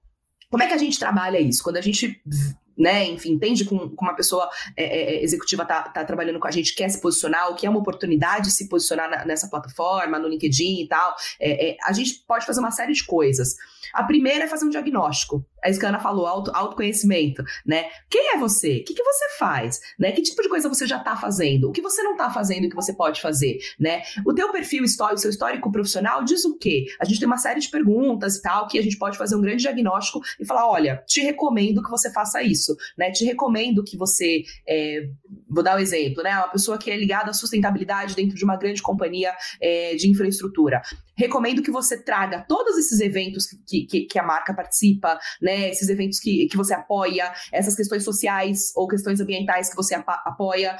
[0.50, 1.62] como é que a gente trabalha isso?
[1.62, 2.20] Quando a gente
[2.76, 6.48] né, enfim, entende com, com uma pessoa é, é, é, executiva tá, tá trabalhando com
[6.48, 9.48] a gente, quer se posicionar, o que é uma oportunidade de se posicionar na, nessa
[9.48, 13.56] plataforma, no LinkedIn e tal, é, é, a gente pode fazer uma série de coisas.
[13.92, 15.44] A primeira é fazer um diagnóstico.
[15.64, 17.84] É isso que a Ana falou, auto, autoconhecimento, né?
[18.10, 18.78] Quem é você?
[18.78, 19.80] O que, que você faz?
[19.98, 20.10] Né?
[20.10, 21.68] Que tipo de coisa você já está fazendo?
[21.68, 24.02] O que você não está fazendo e que você pode fazer, né?
[24.26, 26.86] O teu perfil histórico, o seu histórico profissional diz o quê?
[27.00, 29.40] A gente tem uma série de perguntas e tal, que a gente pode fazer um
[29.40, 33.12] grande diagnóstico e falar, olha, te recomendo que você faça isso, né?
[33.12, 35.08] Te recomendo que você, é,
[35.48, 36.36] vou dar um exemplo, né?
[36.36, 40.82] Uma pessoa que é ligada à sustentabilidade dentro de uma grande companhia é, de infraestrutura.
[41.16, 45.70] Recomendo que você traga todos esses eventos que, que, que a marca participa, né?
[45.70, 50.76] Esses eventos que, que você apoia, essas questões sociais ou questões ambientais que você apoia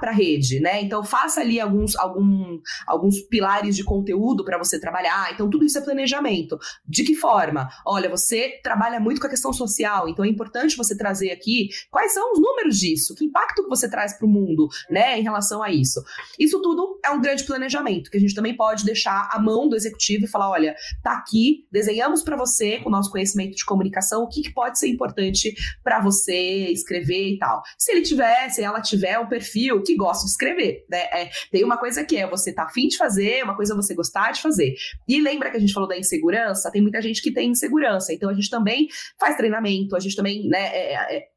[0.00, 0.80] para a rede, né?
[0.82, 5.32] Então faça ali alguns, algum, alguns pilares de conteúdo para você trabalhar.
[5.32, 6.58] Então tudo isso é planejamento.
[6.86, 7.68] De que forma?
[7.86, 12.12] Olha, você trabalha muito com a questão social, então é importante você trazer aqui quais
[12.12, 15.62] são os números disso, que impacto que você traz para o mundo, né, em relação
[15.62, 16.02] a isso.
[16.38, 19.76] Isso tudo é um grande planejamento que a gente também pode deixar à mão do
[19.76, 24.22] executivo e falar, olha, tá aqui, desenhamos para você com o nosso conhecimento de comunicação
[24.22, 27.62] o que, que pode ser importante para você escrever e tal.
[27.76, 31.00] Se ele tiver, se ela tiver um perfil perfil que gosta de escrever, né?
[31.12, 33.94] É, tem uma coisa que é você tá afim de fazer, uma coisa é você
[33.94, 34.74] gostar de fazer.
[35.06, 36.70] E lembra que a gente falou da insegurança?
[36.70, 40.48] Tem muita gente que tem insegurança, então a gente também faz treinamento, a gente também,
[40.48, 40.68] né?
[40.68, 41.28] É, é, é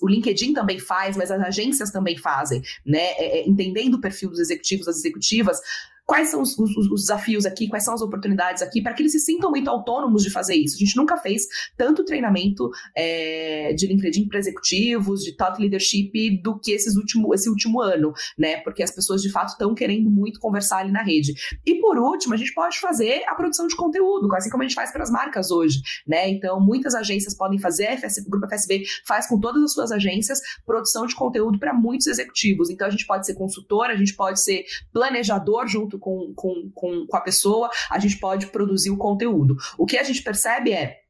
[0.00, 3.12] o LinkedIn também faz, mas as agências também fazem, né?
[3.18, 5.60] É, entendendo o perfil dos executivos, das executivas,
[6.06, 9.12] quais são os, os, os, desafios aqui, quais são as oportunidades aqui, para que eles
[9.12, 10.76] se sintam muito autônomos de fazer isso.
[10.76, 16.58] A gente nunca fez tanto treinamento é, de LinkedIn para executivos, de thought leadership, do
[16.58, 18.58] que esses último, esse último ano, né?
[18.58, 21.34] Porque as pessoas de fato estão querendo muito conversar ali na rede.
[21.66, 24.76] E por último, a gente pode fazer a produção de conteúdo, assim como a gente
[24.76, 26.30] faz para as marcas hoje, né?
[26.30, 31.04] Então, muitas agências podem fazer, o Grupo FSB faz com todas as suas agências produção
[31.06, 32.70] de conteúdo para muitos executivos.
[32.70, 37.06] Então, a gente pode ser consultor, a gente pode ser planejador junto com, com, com,
[37.06, 39.56] com a pessoa, a gente pode produzir o conteúdo.
[39.78, 41.00] O que a gente percebe é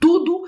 [0.00, 0.42] tudo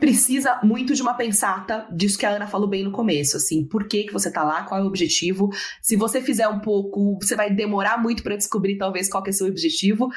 [0.00, 3.86] precisa muito de uma pensata disso que a Ana falou bem no começo, assim, por
[3.86, 5.50] que que você tá lá, qual é o objetivo?
[5.82, 9.32] Se você fizer um pouco, você vai demorar muito para descobrir talvez qual que é
[9.32, 10.08] o seu objetivo.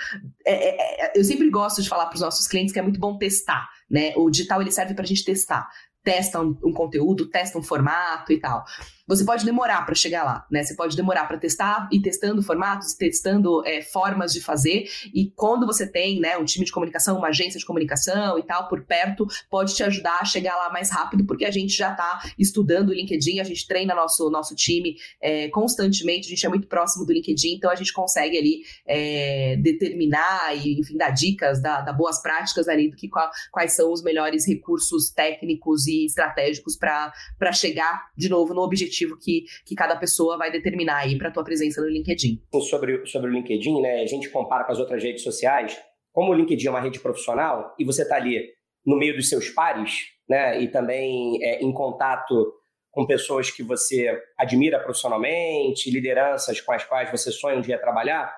[0.45, 2.99] É, é, é, eu sempre gosto de falar para os nossos clientes que é muito
[2.99, 4.13] bom testar, né?
[4.15, 5.67] O digital ele serve para a gente testar.
[6.01, 8.63] Testa um, um conteúdo, testa um formato e tal.
[9.05, 10.63] Você pode demorar para chegar lá, né?
[10.63, 14.85] Você pode demorar para testar e testando formatos, testando é, formas de fazer.
[15.13, 18.69] E quando você tem, né, um time de comunicação, uma agência de comunicação e tal
[18.69, 22.21] por perto, pode te ajudar a chegar lá mais rápido, porque a gente já está
[22.39, 26.67] estudando o LinkedIn, a gente treina nosso nosso time é, constantemente, a gente é muito
[26.67, 31.81] próximo do LinkedIn, então a gente consegue ali é, determinar e, enfim, dar dicas, dar,
[31.81, 36.77] dar boas práticas ali do que qual, quais são os melhores recursos técnicos e estratégicos
[36.77, 41.29] para chegar de novo no objetivo objetivo que, que cada pessoa vai determinar aí para
[41.29, 42.41] a tua presença no LinkedIn.
[42.69, 45.77] Sobre, sobre o LinkedIn, né, a gente compara com as outras redes sociais,
[46.11, 48.47] como o LinkedIn é uma rede profissional e você está ali
[48.85, 52.53] no meio dos seus pares, né, e também é, em contato
[52.91, 58.31] com pessoas que você admira profissionalmente, lideranças com as quais você sonha um dia trabalhar,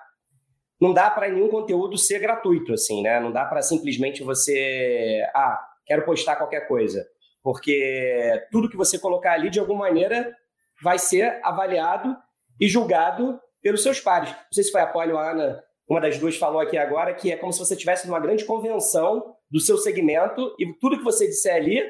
[0.80, 3.20] não dá para nenhum conteúdo ser gratuito, assim, né?
[3.20, 7.06] Não dá para simplesmente você, ah, quero postar qualquer coisa,
[7.42, 10.36] porque tudo que você colocar ali, de alguma maneira,
[10.82, 12.16] vai ser avaliado
[12.60, 14.30] e julgado pelos seus pares.
[14.30, 17.14] Não sei se foi a Polly ou a Ana, uma das duas falou aqui agora,
[17.14, 21.04] que é como se você estivesse numa grande convenção do seu segmento e tudo que
[21.04, 21.84] você disser ali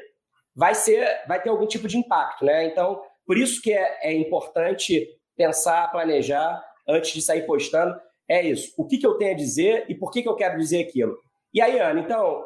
[0.54, 2.66] vai ser, vai ter algum tipo de impacto, né?
[2.66, 7.94] Então, por isso que é, é importante pensar, planejar antes de sair postando.
[8.28, 8.72] É isso.
[8.76, 11.16] O que, que eu tenho a dizer e por que, que eu quero dizer aquilo?
[11.52, 12.44] E aí, Ana, então,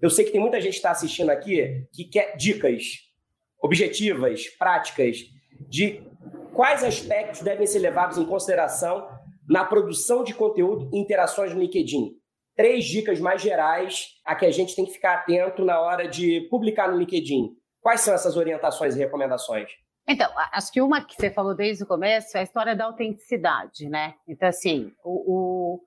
[0.00, 2.84] eu sei que tem muita gente que está assistindo aqui que quer dicas
[3.60, 5.18] objetivas, práticas,
[5.68, 6.02] de
[6.52, 9.08] quais aspectos devem ser levados em consideração
[9.48, 12.12] na produção de conteúdo e interações no LinkedIn.
[12.54, 16.46] Três dicas mais gerais a que a gente tem que ficar atento na hora de
[16.50, 17.50] publicar no LinkedIn.
[17.80, 19.70] Quais são essas orientações e recomendações?
[20.06, 23.88] Então, acho que uma que você falou desde o começo é a história da autenticidade,
[23.88, 24.14] né?
[24.26, 25.80] Então, assim, o, o,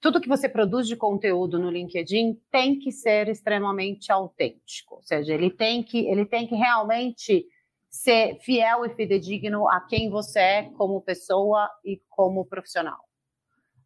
[0.00, 5.34] tudo que você produz de conteúdo no LinkedIn tem que ser extremamente autêntico, ou seja,
[5.34, 7.46] ele tem que, ele tem que realmente
[7.90, 13.08] ser fiel e fidedigno a quem você é como pessoa e como profissional.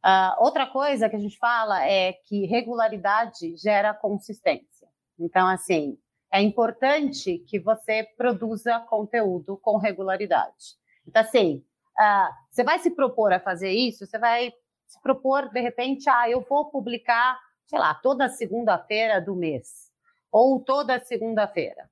[0.05, 4.89] Uh, outra coisa que a gente fala é que regularidade gera consistência.
[5.19, 5.97] Então, assim,
[6.33, 10.77] é importante que você produza conteúdo com regularidade.
[11.07, 11.65] Então, assim,
[12.01, 14.53] uh, você vai se propor a fazer isso, você vai
[14.87, 19.91] se propor, de repente, ah, eu vou publicar, sei lá, toda segunda-feira do mês,
[20.31, 21.89] ou toda segunda-feira.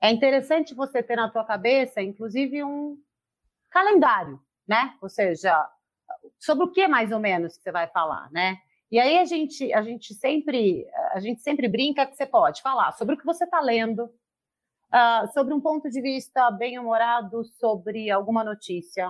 [0.00, 2.96] É interessante você ter na tua cabeça, inclusive, um
[3.68, 4.94] calendário, né?
[5.02, 5.68] Ou seja,
[6.38, 8.56] sobre o que mais ou menos que você vai falar, né?
[8.90, 12.92] E aí a gente, a gente sempre, a gente sempre brinca que você pode falar
[12.92, 18.10] sobre o que você está lendo, uh, sobre um ponto de vista bem humorado, sobre
[18.10, 19.08] alguma notícia.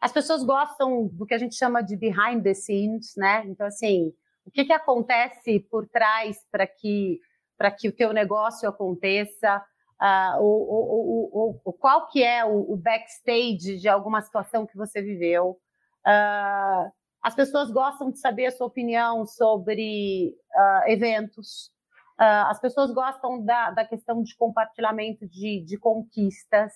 [0.00, 3.44] As pessoas gostam do que a gente chama de behind the scenes, né?
[3.46, 4.12] Então assim,
[4.46, 7.20] o que, que acontece por trás para que
[7.56, 9.62] para que o teu negócio aconteça?
[10.00, 15.58] Uh, o, o, o, qual que é o, backstage de alguma situação que você viveu?
[16.06, 21.72] Uh, as pessoas gostam de saber a sua opinião sobre uh, eventos.
[22.16, 26.72] As pessoas gostam da, da questão de compartilhamento de, de, conquistas.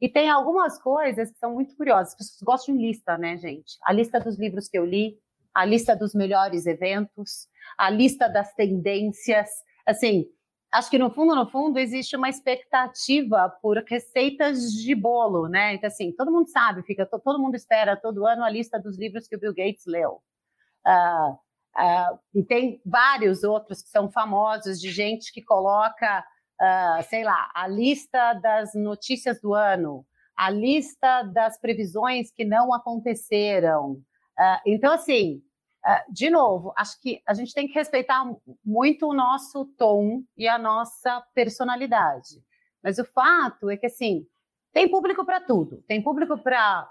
[0.00, 2.08] E tem algumas coisas que são muito curiosas.
[2.08, 3.78] As pessoas gostam de lista, né, gente?
[3.84, 5.20] A lista dos livros que eu li,
[5.54, 7.46] a lista dos melhores eventos,
[7.78, 9.48] a lista das tendências.
[9.86, 10.26] Assim,
[10.72, 15.74] acho que no fundo, no fundo, existe uma expectativa por receitas de bolo, né?
[15.74, 19.28] Então, assim, todo mundo sabe, fica, todo mundo espera todo ano a lista dos livros
[19.28, 20.22] que o Bill Gates leu.
[20.86, 26.24] Uh, uh, e tem vários outros que são famosos, de gente que coloca,
[26.60, 32.72] uh, sei lá, a lista das notícias do ano, a lista das previsões que não
[32.72, 34.00] aconteceram.
[34.64, 35.42] então, assim,
[36.10, 38.24] de novo, acho que a gente tem que respeitar
[38.64, 42.42] muito o nosso tom e a nossa personalidade.
[42.82, 44.26] Mas o fato é que, assim,
[44.72, 45.82] tem público para tudo.
[45.88, 46.88] Tem público para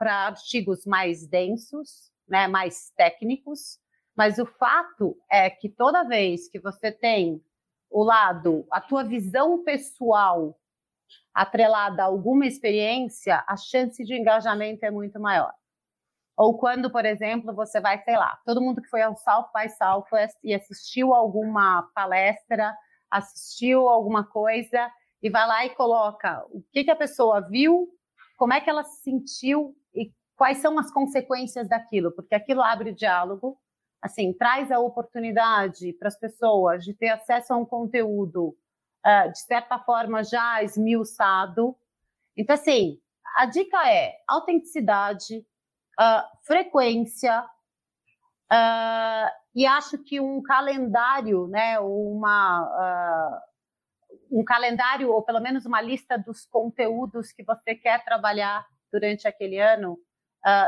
[0.00, 3.78] artigos mais densos, né, mais técnicos.
[4.16, 7.42] Mas o fato é que toda vez que você tem
[7.90, 10.58] o lado, a tua visão pessoal
[11.32, 15.52] atrelada a alguma experiência, a chance de engajamento é muito maior.
[16.36, 19.70] Ou quando, por exemplo, você vai, sei lá, todo mundo que foi ao South by
[19.70, 22.76] Southwest e assistiu alguma palestra,
[23.10, 24.90] assistiu alguma coisa
[25.22, 27.88] e vai lá e coloca o que, que a pessoa viu,
[28.36, 32.90] como é que ela se sentiu e quais são as consequências daquilo, porque aquilo abre
[32.90, 33.58] o diálogo,
[34.02, 38.48] assim, traz a oportunidade para as pessoas de ter acesso a um conteúdo
[39.06, 41.74] uh, de certa forma já esmiuçado.
[42.36, 43.00] Então, assim,
[43.36, 45.46] a dica é autenticidade,
[45.98, 47.42] uh, frequência,
[48.52, 55.80] uh, e acho que um calendário, né, uma, uh, um calendário, ou pelo menos uma
[55.80, 59.98] lista dos conteúdos que você quer trabalhar durante aquele ano,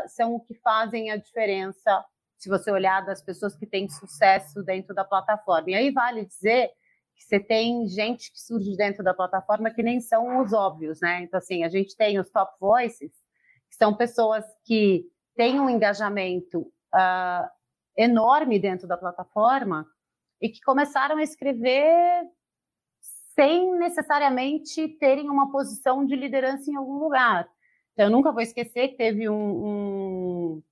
[0.08, 2.04] são o que fazem a diferença
[2.36, 5.70] se você olhar das pessoas que têm sucesso dentro da plataforma.
[5.70, 6.68] E aí vale dizer
[7.14, 11.22] que você tem gente que surge dentro da plataforma que nem são os óbvios, né?
[11.22, 13.10] Então, assim, a gente tem os top voices,
[13.68, 15.04] que são pessoas que
[15.38, 17.48] tem um engajamento uh,
[17.96, 19.86] enorme dentro da plataforma
[20.42, 22.24] e que começaram a escrever
[23.36, 27.48] sem necessariamente terem uma posição de liderança em algum lugar.
[27.92, 30.62] Então, eu nunca vou esquecer que teve um, um,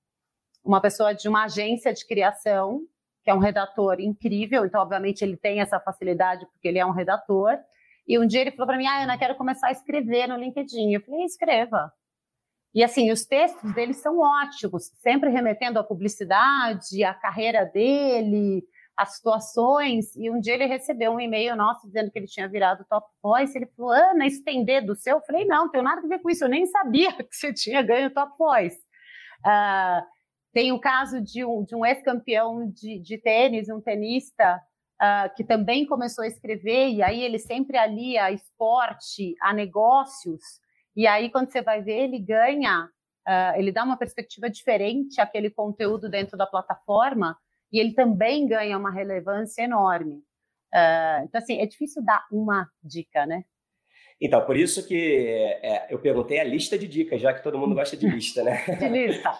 [0.65, 2.81] uma pessoa de uma agência de criação,
[3.23, 6.91] que é um redator incrível, então, obviamente, ele tem essa facilidade porque ele é um
[6.91, 7.57] redator.
[8.05, 10.93] E um dia ele falou para mim: Ah, Ana, quero começar a escrever no LinkedIn.
[10.93, 11.93] Eu falei: escreva.
[12.73, 18.63] E assim, os textos dele são ótimos, sempre remetendo à publicidade, à carreira dele,
[18.95, 20.15] às situações.
[20.15, 23.57] E um dia ele recebeu um e-mail nosso dizendo que ele tinha virado top voice.
[23.57, 25.17] Ele falou: Ana, isso tem dedo seu?
[25.17, 26.43] Eu falei: não, não tem nada a ver com isso.
[26.43, 28.79] Eu nem sabia que você tinha ganho top voice.
[29.45, 30.05] Uh,
[30.51, 34.59] tem o caso de um, de um ex-campeão de, de tênis, um tenista,
[35.01, 40.41] uh, que também começou a escrever, e aí ele sempre alia esporte a negócios.
[40.97, 42.89] E aí, quando você vai ver, ele ganha
[43.27, 47.37] uh, ele dá uma perspectiva diferente àquele conteúdo dentro da plataforma
[47.71, 50.15] e ele também ganha uma relevância enorme.
[50.73, 53.43] Uh, então, assim, é difícil dar uma dica, né?
[54.19, 55.29] Então, por isso que
[55.61, 58.63] é, eu perguntei a lista de dicas, já que todo mundo gosta de lista, né?
[58.65, 59.31] De lista.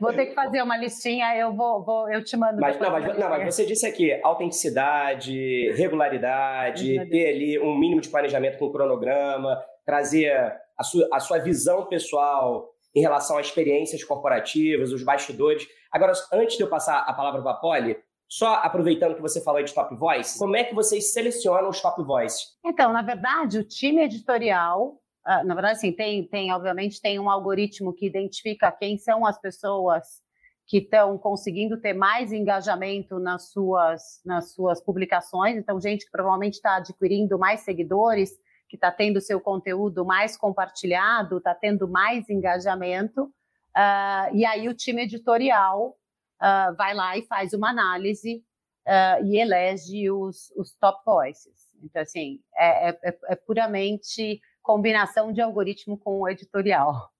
[0.00, 2.60] Vou ter que fazer uma listinha, eu vou, vou eu te mando.
[2.60, 8.08] Mas, não, mas, não, mas você disse aqui autenticidade, regularidade, ter ali um mínimo de
[8.08, 14.92] planejamento com cronograma, trazer a sua, a sua visão pessoal em relação a experiências corporativas,
[14.92, 15.66] os bastidores.
[15.90, 17.96] Agora, antes de eu passar a palavra para a Polly,
[18.28, 22.02] só aproveitando que você falou de top voice, como é que vocês selecionam os top
[22.02, 22.38] voice?
[22.64, 27.28] Então, na verdade, o time editorial, uh, na verdade, assim, tem, tem, obviamente, tem um
[27.28, 30.22] algoritmo que identifica quem são as pessoas
[30.66, 35.56] que estão conseguindo ter mais engajamento nas suas, nas suas publicações.
[35.56, 38.30] Então, gente que provavelmente está adquirindo mais seguidores,
[38.74, 43.22] que está tendo seu conteúdo mais compartilhado, está tendo mais engajamento.
[43.22, 45.96] Uh, e aí o time editorial
[46.42, 48.42] uh, vai lá e faz uma análise
[48.84, 51.68] uh, e elege os, os, top voices.
[51.84, 57.12] Então, assim, é, é, é, é puramente combinação de algoritmo com o editorial.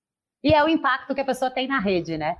[0.43, 2.37] E é o impacto que a pessoa tem na rede, né?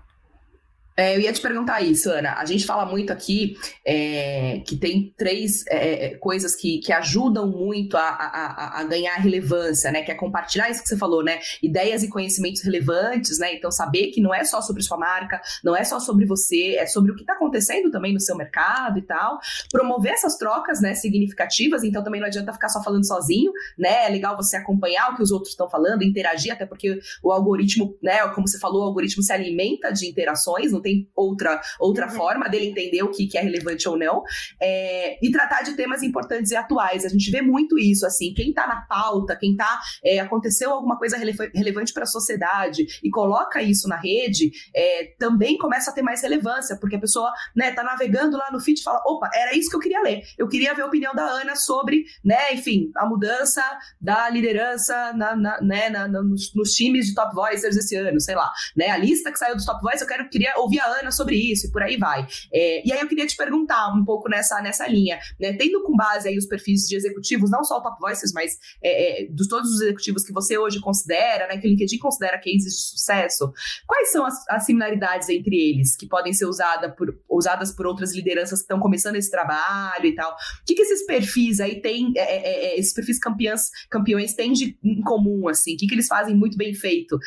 [0.97, 2.35] É, eu ia te perguntar isso, Ana.
[2.35, 7.49] A gente fala muito aqui é, que tem três é, é, coisas que, que ajudam
[7.49, 10.03] muito a, a, a, ganhar relevância, né?
[10.03, 11.41] Que é compartilhar isso que você falou, né?
[11.61, 13.55] Ideias e conhecimentos relevantes, né?
[13.55, 16.87] Então, saber que não é só sobre sua marca, não é só sobre você, é
[16.87, 19.41] sobre o que está acontecendo também no seu mercado e tal.
[19.73, 20.95] Promover essas trocas, né?
[20.95, 24.07] Significativas, então também não adianta ficar só falando sozinho, né?
[24.07, 27.97] É legal você acompanhar o que os outros estão falando, interagir, até porque o algoritmo,
[28.01, 28.29] né?
[28.29, 32.13] Como você falou, o algoritmo se alimenta de interações, não tem outra, outra uhum.
[32.13, 34.23] forma dele entender o que, que é relevante ou não,
[34.61, 37.05] é, e tratar de temas importantes e atuais.
[37.05, 40.99] A gente vê muito isso, assim, quem está na pauta, quem está é, aconteceu alguma
[40.99, 46.03] coisa relevante para a sociedade e coloca isso na rede, é, também começa a ter
[46.03, 49.57] mais relevância, porque a pessoa né, tá navegando lá no feed e fala, opa, era
[49.57, 50.23] isso que eu queria ler.
[50.39, 53.63] Eu queria ver a opinião da Ana sobre, né, enfim, a mudança
[54.01, 58.35] da liderança na, na, né, na, nos, nos, times de top voicers esse ano, sei
[58.35, 61.01] lá, né, a lista que saiu dos top voicers, eu quero, queria ouvir ouvir a
[61.01, 62.27] Ana sobre isso e por aí vai.
[62.53, 65.53] É, e aí eu queria te perguntar um pouco nessa, nessa linha, né?
[65.55, 69.25] Tendo com base aí os perfis de executivos, não só o Top Voices, mas é,
[69.25, 71.59] é, dos todos os executivos que você hoje considera, né?
[71.59, 73.53] Que o LinkedIn considera cases de sucesso,
[73.87, 78.15] quais são as, as similaridades entre eles que podem ser usada por, usadas por outras
[78.15, 80.33] lideranças que estão começando esse trabalho e tal?
[80.33, 84.53] O que, que esses perfis aí têm, é, é, é, esses perfis campeões, campeões têm
[84.53, 85.75] de em comum, assim?
[85.75, 87.19] O que, que eles fazem muito bem feito?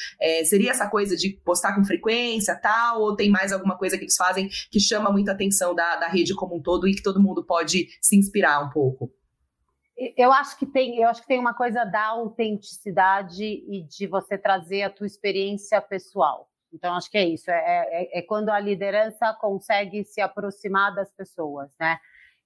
[0.45, 4.18] seria essa coisa de postar com frequência tal, ou tem mais alguma coisa que eles
[4.18, 7.46] fazem que chama muita atenção da, da rede como um todo e que todo mundo
[7.46, 9.12] pode se inspirar um pouco?
[10.16, 14.38] Eu acho que tem, eu acho que tem uma coisa da autenticidade e de você
[14.38, 16.50] trazer a tua experiência pessoal.
[16.74, 21.12] Então acho que é isso, é, é, é quando a liderança consegue se aproximar das
[21.12, 21.98] pessoas, né?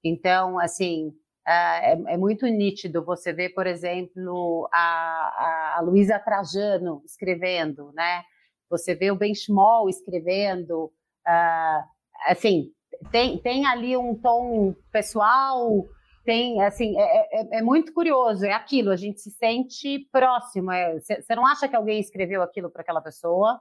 [0.04, 1.14] Então assim
[1.46, 8.24] é, é, é muito nítido você ver, por exemplo, a, a Luísa Trajano escrevendo, né?
[8.72, 11.84] Você vê o Benchmall escrevendo, uh,
[12.26, 12.72] assim,
[13.12, 15.86] tem, tem ali um tom pessoal,
[16.24, 20.70] tem, assim, é, é, é, muito curioso, é aquilo, a gente se sente próximo.
[21.00, 23.60] Você é, não acha que alguém escreveu aquilo para aquela pessoa?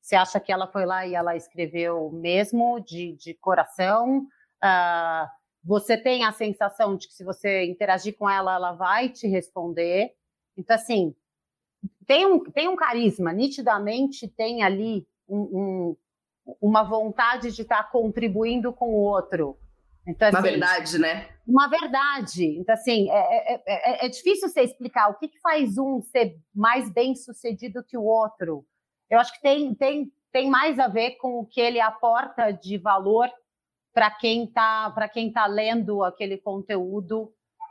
[0.00, 4.26] Você acha que ela foi lá e ela escreveu mesmo, de, de coração?
[4.64, 5.28] Uh,
[5.62, 10.12] você tem a sensação de que se você interagir com ela, ela vai te responder.
[10.56, 11.14] Então, assim,
[12.08, 15.96] tem um, tem um carisma, nitidamente tem ali um, um,
[16.58, 19.58] uma vontade de estar contribuindo com o outro.
[20.06, 21.28] Então, assim, uma verdade, né?
[21.46, 22.46] Uma verdade.
[22.58, 26.38] Então, assim, é, é, é, é difícil você explicar o que, que faz um ser
[26.54, 28.64] mais bem sucedido que o outro.
[29.10, 32.78] Eu acho que tem, tem, tem mais a ver com o que ele aporta de
[32.78, 33.28] valor
[33.92, 37.24] para quem está para quem tá lendo aquele conteúdo.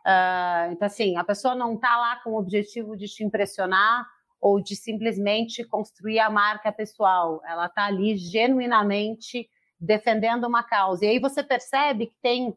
[0.05, 4.05] Uh, então, assim, a pessoa não está lá com o objetivo de te impressionar,
[4.39, 7.41] ou de simplesmente construir a marca pessoal.
[7.45, 11.05] Ela está ali genuinamente defendendo uma causa.
[11.05, 12.55] E aí você percebe que tem,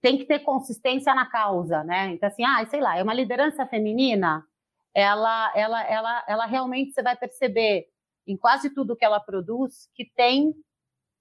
[0.00, 2.08] tem que ter consistência na causa, né?
[2.08, 4.44] Então, assim, ah, sei lá, é uma liderança feminina,
[4.94, 7.86] ela, ela, ela, ela realmente você vai perceber
[8.26, 10.52] em quase tudo que ela produz que tem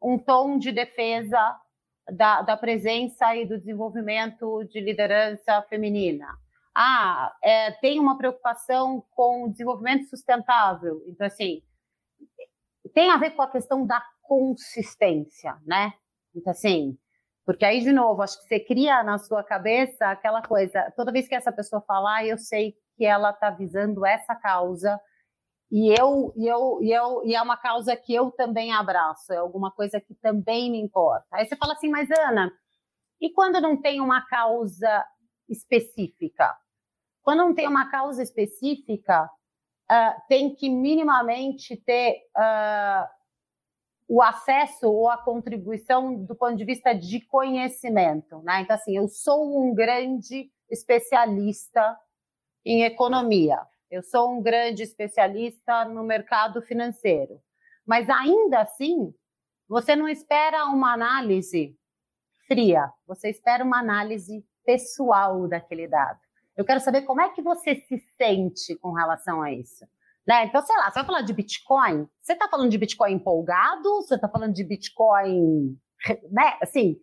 [0.02, 1.58] um tom de defesa
[2.12, 6.28] da, da presença e do desenvolvimento de liderança feminina
[6.76, 11.02] ah, é, tem uma preocupação com o desenvolvimento sustentável.
[11.08, 11.62] Então, assim,
[12.94, 15.94] tem a ver com a questão da consistência, né?
[16.34, 16.98] Então, assim,
[17.46, 21.28] porque aí, de novo, acho que você cria na sua cabeça aquela coisa, toda vez
[21.28, 25.00] que essa pessoa falar, eu sei que ela está visando essa causa,
[25.72, 29.38] e eu, e eu, e eu, e é uma causa que eu também abraço, é
[29.38, 31.26] alguma coisa que também me importa.
[31.32, 32.52] Aí você fala assim, mas Ana,
[33.22, 35.06] e quando não tem uma causa
[35.52, 36.56] específica?
[37.22, 39.30] Quando não tem uma causa específica,
[39.92, 43.08] uh, tem que minimamente ter uh,
[44.08, 48.42] o acesso ou a contribuição do ponto de vista de conhecimento.
[48.42, 48.62] Né?
[48.62, 51.98] Então, assim, eu sou um grande especialista
[52.66, 57.42] em economia, eu sou um grande especialista no mercado financeiro,
[57.86, 59.14] mas ainda assim,
[59.68, 61.78] você não espera uma análise
[62.48, 66.20] fria, você espera uma análise pessoal daquele dado.
[66.56, 69.86] Eu quero saber como é que você se sente com relação a isso.
[70.28, 70.46] Né?
[70.46, 72.08] Então, sei lá, você vai falar de Bitcoin?
[72.22, 74.02] Você está falando de Bitcoin empolgado?
[74.02, 75.78] Você está falando de Bitcoin.
[76.32, 76.58] Né?
[76.62, 76.98] Assim,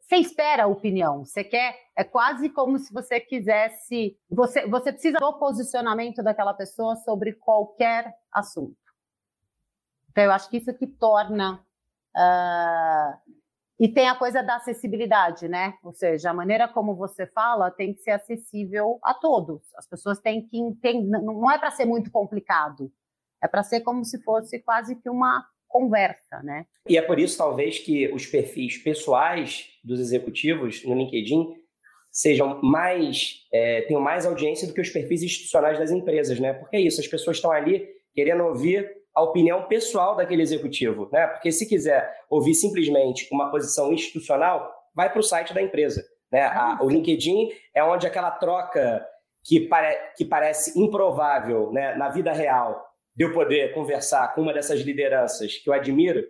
[0.00, 1.76] você espera a opinião, você quer.
[1.96, 4.16] É quase como se você quisesse.
[4.30, 8.76] Você, você precisa do posicionamento daquela pessoa sobre qualquer assunto.
[10.10, 11.64] Então, eu acho que isso que torna.
[12.16, 13.37] Uh,
[13.78, 15.74] e tem a coisa da acessibilidade, né?
[15.84, 19.62] Ou seja, a maneira como você fala tem que ser acessível a todos.
[19.76, 22.90] As pessoas têm que entender, não é para ser muito complicado,
[23.42, 26.66] é para ser como se fosse quase que uma conversa, né?
[26.88, 31.54] E é por isso, talvez, que os perfis pessoais dos executivos no LinkedIn
[32.10, 36.52] sejam mais, é, tenham mais audiência do que os perfis institucionais das empresas, né?
[36.52, 41.26] Porque é isso, as pessoas estão ali querendo ouvir a opinião pessoal daquele executivo, né?
[41.26, 46.42] Porque se quiser ouvir simplesmente uma posição institucional, vai para o site da empresa, né?
[46.42, 49.04] A, o LinkedIn é onde aquela troca
[49.42, 54.52] que, pare, que parece improvável, né, na vida real, de eu poder conversar com uma
[54.52, 56.24] dessas lideranças que eu admiro,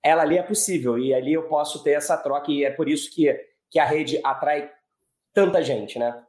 [0.00, 3.12] ela ali é possível e ali eu posso ter essa troca e é por isso
[3.12, 3.34] que,
[3.70, 4.70] que a rede atrai
[5.32, 6.22] tanta gente, né?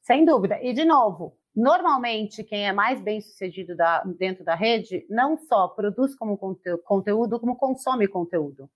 [0.00, 0.58] Sem dúvida.
[0.60, 5.68] E de novo, Normalmente, quem é mais bem sucedido da, dentro da rede não só
[5.68, 8.70] produz como conteúdo, como consome conteúdo.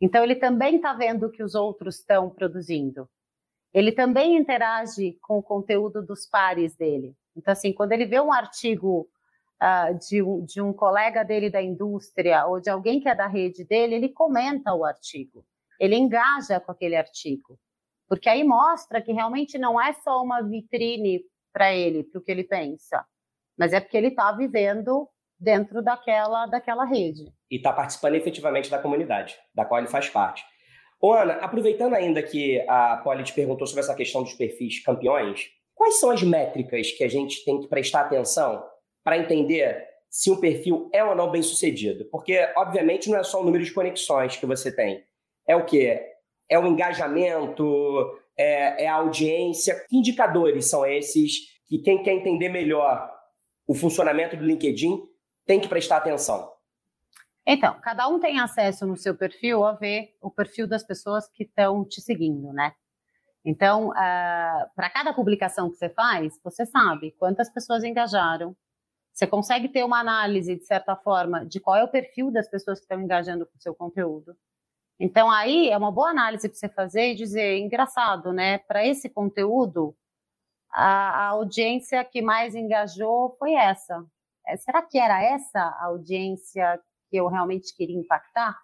[0.00, 3.08] Então, ele também está vendo o que os outros estão produzindo.
[3.72, 7.16] Ele também interage com o conteúdo dos pares dele.
[7.36, 9.08] Então, assim, quando ele vê um artigo
[9.60, 13.26] uh, de, um, de um colega dele da indústria ou de alguém que é da
[13.26, 15.44] rede dele, ele comenta o artigo.
[15.80, 17.58] Ele engaja com aquele artigo.
[18.06, 21.20] Porque aí mostra que realmente não é só uma vitrine
[21.54, 23.06] para ele, para o que ele pensa,
[23.56, 27.32] mas é porque ele está vivendo dentro daquela, daquela rede.
[27.48, 30.44] E está participando efetivamente da comunidade, da qual ele faz parte.
[31.00, 35.50] Ô, Ana, aproveitando ainda que a Polly te perguntou sobre essa questão dos perfis campeões,
[35.74, 38.64] quais são as métricas que a gente tem que prestar atenção
[39.04, 42.06] para entender se um perfil é ou não bem sucedido?
[42.06, 45.04] Porque, obviamente, não é só o número de conexões que você tem.
[45.46, 46.02] É o quê?
[46.48, 49.84] É o engajamento, é, é a audiência.
[49.88, 53.10] Que indicadores são esses que quem quer entender melhor
[53.66, 55.02] o funcionamento do LinkedIn
[55.46, 56.52] tem que prestar atenção?
[57.46, 61.44] Então, cada um tem acesso no seu perfil a ver o perfil das pessoas que
[61.44, 62.72] estão te seguindo, né?
[63.44, 68.56] Então, uh, para cada publicação que você faz, você sabe quantas pessoas engajaram.
[69.12, 72.78] Você consegue ter uma análise, de certa forma, de qual é o perfil das pessoas
[72.78, 74.34] que estão engajando com o seu conteúdo.
[74.98, 78.58] Então, aí é uma boa análise para você fazer e dizer, engraçado, né?
[78.58, 79.96] Para esse conteúdo,
[80.72, 84.04] a, a, audiência que mais engajou foi essa.
[84.46, 86.80] É, será que era essa a audiência
[87.10, 88.56] que eu realmente queria impactar?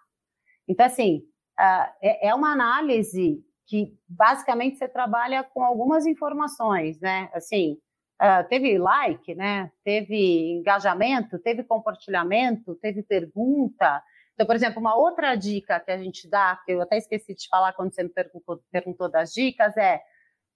[0.67, 1.23] Então, assim,
[1.59, 7.29] uh, é, é uma análise que basicamente você trabalha com algumas informações, né?
[7.33, 7.77] Assim,
[8.21, 9.71] uh, teve like, né?
[9.83, 14.03] Teve engajamento, teve compartilhamento, teve pergunta,
[14.33, 17.47] então, por exemplo, uma outra dica que a gente dá, que eu até esqueci de
[17.47, 20.01] falar quando você me perguntou, perguntou das dicas, é,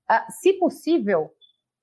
[0.09, 1.31] uh, se possível,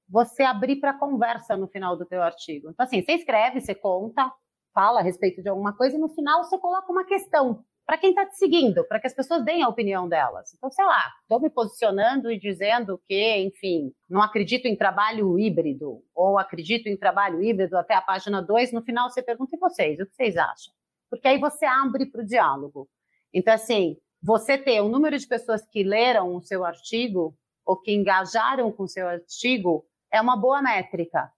[0.08, 2.70] você abrir para conversa no final do teu artigo.
[2.70, 4.30] Então, assim, você escreve, você conta,
[4.74, 8.10] fala a respeito de alguma coisa e no final você coloca uma questão para quem
[8.10, 10.54] está te seguindo, para que as pessoas deem a opinião delas.
[10.54, 16.02] Então, sei lá, estou me posicionando e dizendo que, enfim, não acredito em trabalho híbrido,
[16.14, 19.98] ou acredito em trabalho híbrido até a página 2, no final você pergunta, e vocês,
[19.98, 20.72] o que vocês acham?
[21.12, 22.88] Porque aí você abre para o diálogo.
[23.34, 27.36] Então, assim, você ter o um número de pessoas que leram o seu artigo
[27.66, 31.30] ou que engajaram com o seu artigo é uma boa métrica.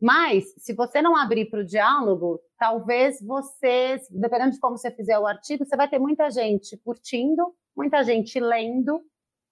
[0.00, 5.18] Mas, se você não abrir para o diálogo, talvez você, dependendo de como você fizer
[5.18, 9.02] o artigo, você vai ter muita gente curtindo, muita gente lendo,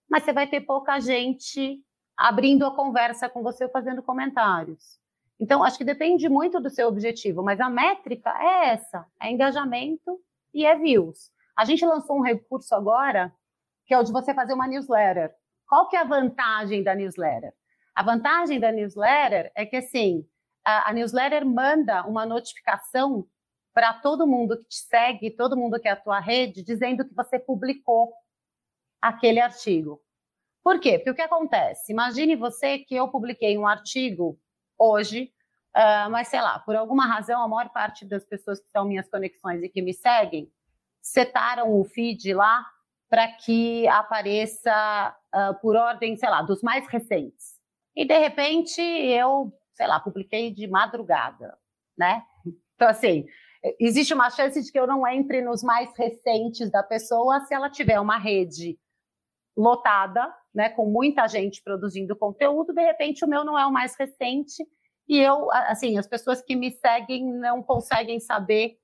[0.08, 1.82] mas você vai ter pouca gente
[2.16, 4.98] abrindo a conversa com você ou fazendo comentários.
[5.38, 10.18] Então, acho que depende muito do seu objetivo, mas a métrica é essa: é engajamento
[10.52, 11.30] e é views.
[11.56, 13.32] A gente lançou um recurso agora,
[13.86, 15.34] que é o de você fazer uma newsletter.
[15.68, 17.52] Qual que é a vantagem da newsletter?
[17.94, 20.26] A vantagem da newsletter é que, assim,
[20.64, 23.26] a, a newsletter manda uma notificação
[23.72, 27.14] para todo mundo que te segue, todo mundo que é a tua rede, dizendo que
[27.14, 28.12] você publicou
[29.00, 30.00] aquele artigo.
[30.64, 30.98] Por quê?
[30.98, 31.92] Porque o que acontece?
[31.92, 34.38] Imagine você que eu publiquei um artigo
[34.78, 35.32] hoje,
[35.76, 39.08] uh, mas sei lá, por alguma razão, a maior parte das pessoas que são minhas
[39.08, 40.50] conexões e que me seguem
[41.02, 42.64] setaram o feed lá
[43.08, 47.56] para que apareça uh, por ordem, sei lá, dos mais recentes.
[47.94, 51.56] E de repente eu, sei lá, publiquei de madrugada,
[51.96, 52.22] né?
[52.74, 53.24] Então, assim,
[53.80, 57.70] existe uma chance de que eu não entre nos mais recentes da pessoa se ela
[57.70, 58.78] tiver uma rede
[59.56, 63.94] lotada, né, com muita gente produzindo conteúdo, de repente o meu não é o mais
[63.94, 64.66] recente
[65.06, 68.78] e eu, assim, as pessoas que me seguem não conseguem saber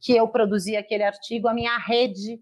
[0.00, 2.40] que eu produzi aquele artigo, a minha rede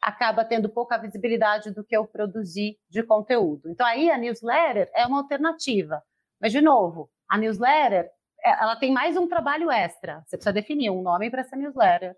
[0.00, 3.68] acaba tendo pouca visibilidade do que eu produzi de conteúdo.
[3.68, 6.00] Então aí a newsletter é uma alternativa.
[6.40, 8.08] Mas de novo, a newsletter
[8.44, 10.22] é, ela tem mais um trabalho extra.
[10.24, 12.14] Você precisa definir um nome para essa newsletter.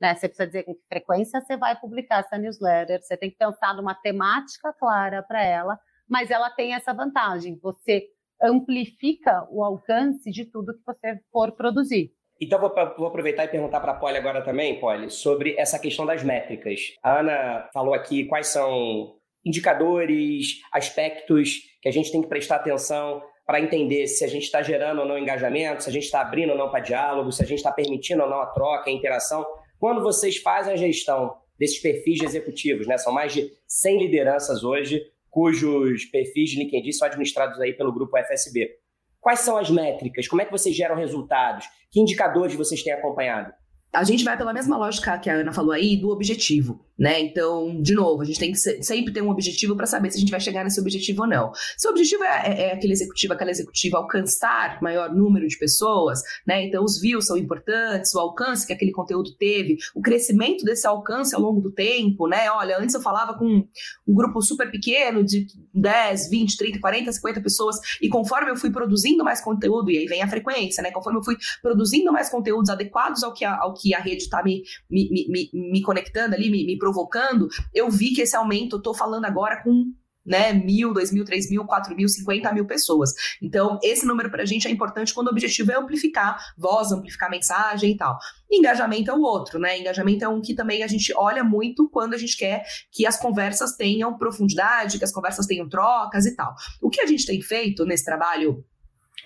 [0.00, 0.14] Né?
[0.14, 3.00] Você precisa dizer com que frequência você vai publicar essa newsletter.
[3.02, 5.78] Você tem que pensar numa temática clara para ela,
[6.08, 7.58] mas ela tem essa vantagem.
[7.62, 8.08] Você
[8.42, 12.12] amplifica o alcance de tudo que você for produzir.
[12.40, 16.04] Então, vou, vou aproveitar e perguntar para a Polly agora também, Polly, sobre essa questão
[16.04, 16.80] das métricas.
[17.02, 19.14] A Ana falou aqui quais são
[19.44, 24.62] indicadores, aspectos que a gente tem que prestar atenção para entender se a gente está
[24.62, 27.46] gerando ou não engajamento, se a gente está abrindo ou não para diálogo, se a
[27.46, 29.44] gente está permitindo ou não a troca, a interação.
[29.84, 32.96] Quando vocês fazem a gestão desses perfis de executivos, né?
[32.96, 38.16] São mais de 100 lideranças hoje, cujos perfis de LinkedIn são administrados aí pelo grupo
[38.16, 38.78] FSB.
[39.20, 40.26] Quais são as métricas?
[40.26, 41.66] Como é que vocês geram resultados?
[41.90, 43.52] Que indicadores vocês têm acompanhado?
[43.92, 47.20] A gente vai pela mesma lógica que a Ana falou aí do objetivo né?
[47.20, 50.20] Então, de novo, a gente tem que sempre ter um objetivo para saber se a
[50.20, 51.52] gente vai chegar nesse objetivo ou não.
[51.76, 56.20] Se o objetivo é, é, é, aquele executivo, aquela executiva alcançar maior número de pessoas,
[56.46, 56.64] né?
[56.64, 61.34] Então, os views são importantes, o alcance que aquele conteúdo teve, o crescimento desse alcance
[61.34, 62.50] ao longo do tempo, né?
[62.50, 63.66] Olha, antes eu falava com
[64.06, 68.70] um grupo super pequeno de 10, 20, 30, 40, 50 pessoas, e conforme eu fui
[68.70, 70.90] produzindo mais conteúdo, e aí vem a frequência, né?
[70.90, 74.42] Conforme eu fui produzindo mais conteúdos adequados ao que a, ao que a rede está
[74.42, 78.82] me, me, me, me, conectando ali, me, me provocando, eu vi que esse aumento, eu
[78.82, 79.90] tô falando agora com
[80.24, 83.12] né, mil, dois mil, três mil, quatro mil, cinquenta mil pessoas.
[83.42, 87.30] Então, esse número para a gente é importante quando o objetivo é amplificar voz, amplificar
[87.30, 88.18] mensagem e tal.
[88.50, 89.78] engajamento é o outro, né?
[89.78, 93.18] Engajamento é um que também a gente olha muito quando a gente quer que as
[93.18, 96.54] conversas tenham profundidade, que as conversas tenham trocas e tal.
[96.80, 98.64] O que a gente tem feito nesse trabalho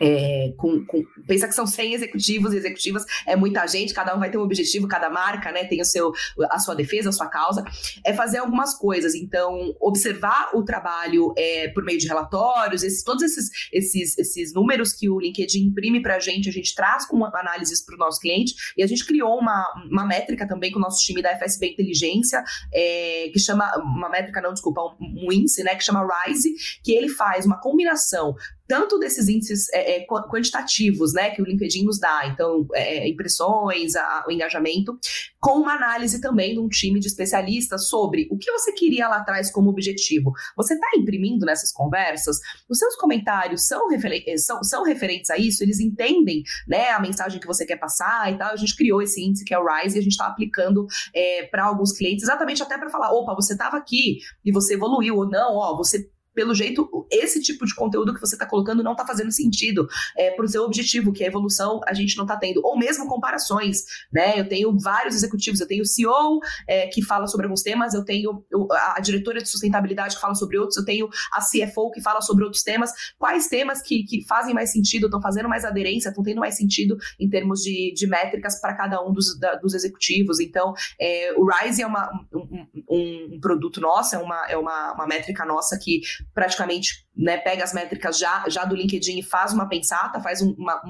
[0.00, 4.18] é, com, com, pensa que são 100 executivos e executivas, é muita gente, cada um
[4.18, 6.12] vai ter um objetivo, cada marca né, tem o seu,
[6.50, 7.64] a sua defesa, a sua causa,
[8.04, 9.14] é fazer algumas coisas.
[9.14, 14.92] Então, observar o trabalho é, por meio de relatórios, esses, todos esses, esses, esses números
[14.92, 18.20] que o LinkedIn imprime para a gente, a gente traz com análises para o nosso
[18.20, 21.72] cliente, e a gente criou uma, uma métrica também com o nosso time da FSB
[21.72, 22.42] Inteligência,
[22.72, 26.92] é, que chama, uma métrica, não, desculpa, um, um índice, né, que chama RISE, que
[26.92, 28.34] ele faz uma combinação
[28.68, 33.08] tanto desses índices é, é, quantitativos, né, que o LinkedIn nos dá, então, é, é,
[33.08, 34.96] impressões, a, o engajamento,
[35.40, 39.16] com uma análise também de um time de especialistas sobre o que você queria lá
[39.16, 40.32] atrás como objetivo.
[40.54, 42.36] Você está imprimindo nessas conversas?
[42.68, 45.62] Os seus comentários são, eh, são, são referentes a isso?
[45.62, 48.52] Eles entendem, né, a mensagem que você quer passar e tal?
[48.52, 51.44] A gente criou esse índice que é o RISE e a gente está aplicando é,
[51.46, 55.26] para alguns clientes, exatamente até para falar, opa, você estava aqui e você evoluiu ou
[55.26, 59.04] não, ó, você pelo jeito, esse tipo de conteúdo que você está colocando não está
[59.04, 62.36] fazendo sentido é, para o seu objetivo, que é a evolução, a gente não está
[62.36, 62.60] tendo.
[62.64, 63.82] Ou mesmo comparações,
[64.12, 64.38] né?
[64.38, 68.04] Eu tenho vários executivos, eu tenho o CEO é, que fala sobre alguns temas, eu
[68.04, 72.20] tenho a diretora de sustentabilidade que fala sobre outros, eu tenho a CFO que fala
[72.20, 72.92] sobre outros temas.
[73.18, 76.96] Quais temas que, que fazem mais sentido, estão fazendo mais aderência, estão tendo mais sentido
[77.18, 80.38] em termos de, de métricas para cada um dos, da, dos executivos?
[80.38, 84.92] Então, é, o Rise é uma, um, um, um, produto nosso, é uma, é uma,
[84.92, 86.00] uma métrica nossa que
[86.38, 90.54] praticamente né, pega as métricas já, já do LinkedIn e faz uma pensata, faz um,
[90.56, 90.80] uma,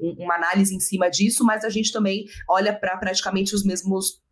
[0.00, 4.23] um, uma análise em cima disso, mas a gente também olha para praticamente os mesmos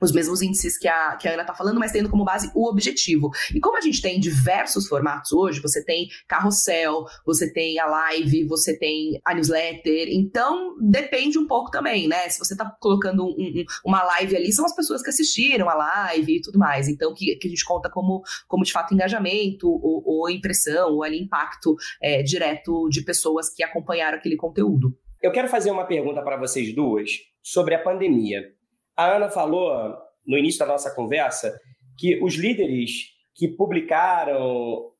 [0.00, 2.68] os mesmos índices que a, que a Ana está falando, mas tendo como base o
[2.68, 3.30] objetivo.
[3.54, 8.46] E como a gente tem diversos formatos hoje, você tem carrossel, você tem a live,
[8.46, 12.28] você tem a newsletter, então depende um pouco também, né?
[12.28, 15.74] Se você está colocando um, um, uma live ali, são as pessoas que assistiram a
[15.74, 19.68] live e tudo mais, então que, que a gente conta como, como de fato engajamento
[19.68, 24.96] ou, ou impressão ou ali impacto é, direto de pessoas que acompanharam aquele conteúdo.
[25.20, 27.10] Eu quero fazer uma pergunta para vocês duas
[27.42, 28.57] sobre a pandemia.
[28.98, 29.96] A Ana falou
[30.26, 31.56] no início da nossa conversa
[31.96, 34.90] que os líderes que publicaram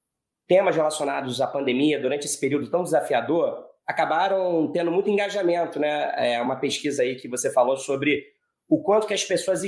[0.47, 6.13] temas relacionados à pandemia durante esse período tão desafiador acabaram tendo muito engajamento, né?
[6.17, 8.25] É uma pesquisa aí que você falou sobre
[8.69, 9.63] o quanto que as pessoas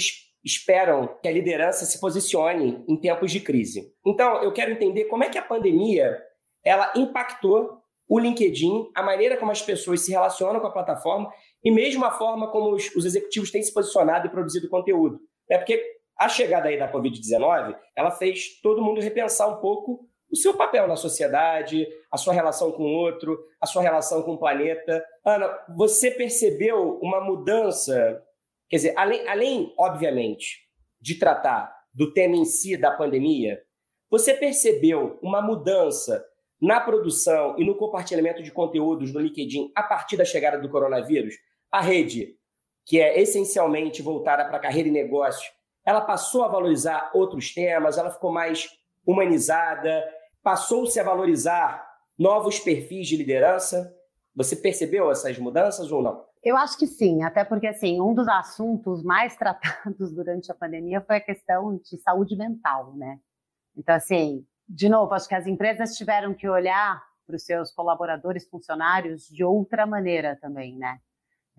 [0.44, 3.92] esperam que a liderança se posicione em tempos de crise.
[4.06, 6.16] Então, eu quero entender como é que a pandemia
[6.64, 11.32] ela impactou o LinkedIn, a maneira como as pessoas se relacionam com a plataforma
[11.64, 15.20] e mesmo a forma como os, os executivos têm se posicionado e produzido conteúdo.
[15.48, 15.82] É porque
[16.16, 20.86] a chegada aí da Covid-19, ela fez todo mundo repensar um pouco o seu papel
[20.86, 25.04] na sociedade, a sua relação com o outro, a sua relação com o planeta.
[25.24, 28.22] Ana, você percebeu uma mudança?
[28.68, 30.60] Quer dizer, além, além obviamente,
[31.00, 33.60] de tratar do tema em si da pandemia,
[34.08, 36.24] você percebeu uma mudança
[36.60, 41.34] na produção e no compartilhamento de conteúdos no LinkedIn a partir da chegada do coronavírus?
[41.70, 42.36] A rede,
[42.84, 45.50] que é essencialmente voltada para carreira e negócio,
[45.84, 48.68] ela passou a valorizar outros temas, ela ficou mais
[49.06, 50.04] humanizada,
[50.42, 53.94] passou-se a valorizar novos perfis de liderança.
[54.34, 56.24] Você percebeu essas mudanças ou não?
[56.42, 61.00] Eu acho que sim, até porque assim, um dos assuntos mais tratados durante a pandemia
[61.00, 63.18] foi a questão de saúde mental, né?
[63.76, 68.48] Então, assim, de novo, acho que as empresas tiveram que olhar para os seus colaboradores,
[68.48, 70.98] funcionários de outra maneira também, né?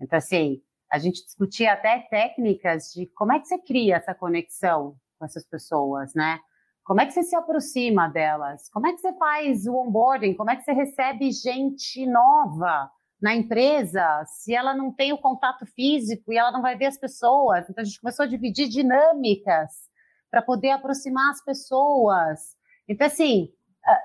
[0.00, 4.94] Então, assim, a gente discutia até técnicas de como é que você cria essa conexão
[5.18, 6.38] com essas pessoas, né?
[6.84, 8.68] Como é que você se aproxima delas?
[8.70, 10.34] Como é que você faz o onboarding?
[10.34, 12.90] Como é que você recebe gente nova
[13.20, 16.98] na empresa se ela não tem o contato físico e ela não vai ver as
[16.98, 17.70] pessoas?
[17.70, 19.70] Então a gente começou a dividir dinâmicas
[20.30, 22.56] para poder aproximar as pessoas.
[22.88, 23.48] Então assim,
[23.86, 24.00] ah,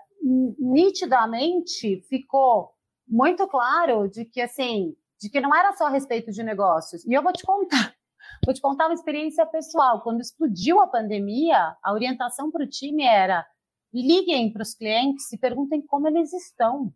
[0.60, 2.72] nitidamente ficou
[3.08, 7.06] muito claro de que assim, de que não era só a respeito de negócios.
[7.06, 7.96] E eu vou te contar.
[8.46, 10.02] Vou te contar uma experiência pessoal.
[10.02, 13.46] Quando explodiu a pandemia, a orientação para o time era:
[13.94, 16.94] liguem para os clientes e perguntem como eles estão.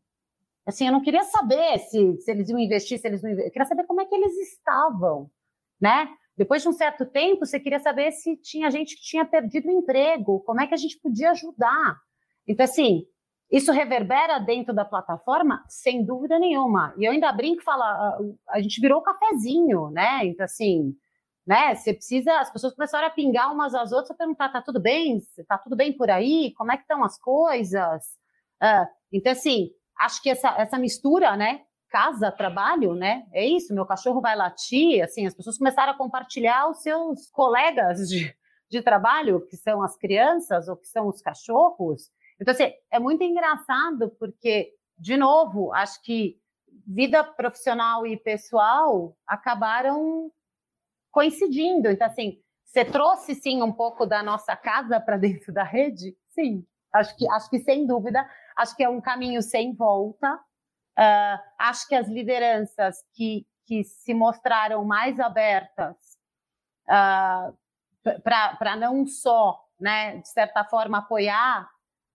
[0.66, 3.32] Assim, eu não queria saber se, se eles iam investir, se eles não.
[3.32, 5.30] Eu queria saber como é que eles estavam,
[5.80, 6.08] né?
[6.38, 9.72] Depois de um certo tempo, você queria saber se tinha gente que tinha perdido o
[9.72, 11.98] emprego, como é que a gente podia ajudar.
[12.48, 13.06] Então, assim,
[13.52, 15.64] isso reverbera dentro da plataforma?
[15.68, 16.94] Sem dúvida nenhuma.
[16.98, 18.18] E eu ainda brinco e falo, a,
[18.50, 20.26] a gente virou cafezinho, né?
[20.26, 20.96] Então, assim,
[21.46, 21.76] né?
[21.76, 25.20] Você precisa, as pessoas começaram a pingar umas às outras, a perguntar, tá tudo bem?
[25.48, 26.54] Tá tudo bem por aí?
[26.56, 28.04] Como é que estão as coisas?
[28.64, 31.62] Uh, então, assim, acho que essa, essa mistura, né?
[31.90, 33.26] Casa, trabalho, né?
[33.34, 38.08] É isso, meu cachorro vai latir, assim, as pessoas começaram a compartilhar os seus colegas
[38.08, 38.34] de,
[38.70, 42.04] de trabalho, que são as crianças ou que são os cachorros.
[42.42, 46.42] Então, assim, é muito engraçado porque, de novo, acho que
[46.88, 50.32] vida profissional e pessoal acabaram
[51.12, 51.88] coincidindo.
[51.88, 56.18] Então, assim, você trouxe sim um pouco da nossa casa para dentro da rede?
[56.30, 58.28] Sim, acho que, acho que sem dúvida,
[58.58, 60.34] acho que é um caminho sem volta.
[60.98, 65.96] Uh, acho que as lideranças que, que se mostraram mais abertas
[66.90, 67.54] uh, ah,
[68.60, 71.70] para não só, né, de certa forma, apoiar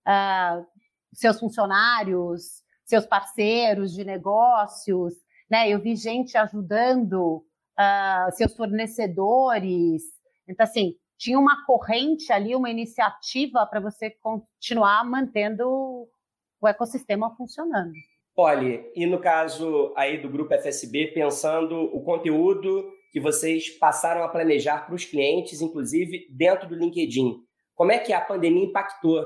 [0.06, 0.66] uh,
[1.12, 5.14] seus funcionários, seus parceiros de negócios,
[5.50, 5.68] né?
[5.68, 7.44] Eu vi gente ajudando
[7.78, 10.02] uh, seus fornecedores.
[10.48, 16.08] Então, assim, tinha uma corrente ali, uma iniciativa para você continuar mantendo
[16.60, 17.92] o ecossistema funcionando.
[18.36, 24.28] Olha, e no caso aí do grupo FSB, pensando o conteúdo que vocês passaram a
[24.28, 27.34] planejar para os clientes, inclusive dentro do LinkedIn,
[27.74, 29.24] como é que a pandemia impactou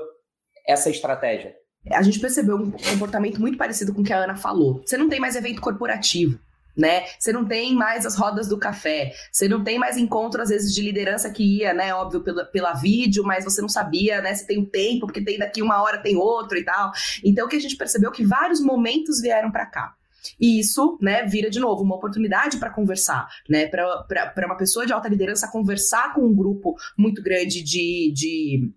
[0.67, 1.55] essa estratégia?
[1.91, 4.81] A gente percebeu um comportamento muito parecido com o que a Ana falou.
[4.85, 6.39] Você não tem mais evento corporativo
[6.75, 7.03] né?
[7.19, 10.73] Você não tem mais as rodas do café, você não tem mais encontro, às vezes,
[10.73, 11.93] de liderança que ia, né?
[11.93, 14.33] Óbvio, pela, pela vídeo, mas você não sabia, né?
[14.33, 16.91] Se tem um tempo, porque tem daqui uma hora tem outro e tal.
[17.23, 19.93] Então, o que a gente percebeu é que vários momentos vieram para cá.
[20.39, 24.93] E isso, né, vira de novo uma oportunidade para conversar, né, para uma pessoa de
[24.93, 28.71] alta liderança conversar com um grupo muito grande de, de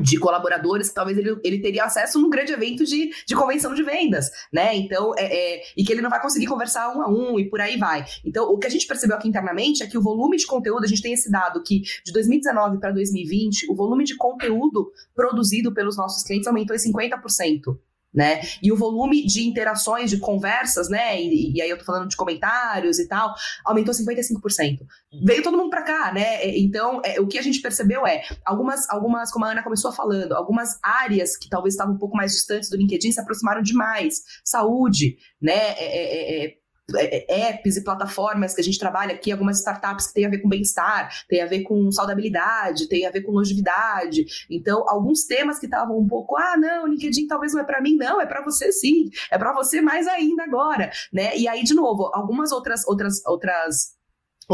[0.00, 3.82] de colaboradores que talvez ele, ele teria acesso num grande evento de, de convenção de
[3.82, 4.76] vendas, né?
[4.76, 7.60] Então, é, é, e que ele não vai conseguir conversar um a um e por
[7.60, 8.04] aí vai.
[8.24, 10.88] Então, o que a gente percebeu aqui internamente é que o volume de conteúdo, a
[10.88, 15.96] gente tem esse dado que de 2019 para 2020, o volume de conteúdo produzido pelos
[15.96, 17.78] nossos clientes aumentou em 50%
[18.12, 18.40] né?
[18.62, 21.20] E o volume de interações, de conversas, né?
[21.20, 23.34] E, e, aí eu tô falando de comentários e tal,
[23.64, 24.78] aumentou 55%.
[25.24, 26.58] Veio todo mundo para cá, né?
[26.58, 30.32] Então, é, o que a gente percebeu é algumas, algumas, como a Ana começou falando,
[30.32, 34.22] algumas áreas que talvez estavam um pouco mais distantes do LinkedIn se aproximaram demais.
[34.44, 35.52] Saúde, né?
[35.52, 36.54] É, é, é é, é,
[36.96, 40.48] apps e plataformas que a gente trabalha aqui, algumas startups que têm a ver com
[40.48, 44.24] bem-estar, tem a ver com saudabilidade, tem a ver com longevidade.
[44.50, 47.96] Então, alguns temas que estavam um pouco, ah, não, LinkedIn talvez não é para mim,
[47.96, 51.36] não, é para você sim, é para você mais ainda agora, né?
[51.36, 53.99] E aí, de novo, algumas outras outras outras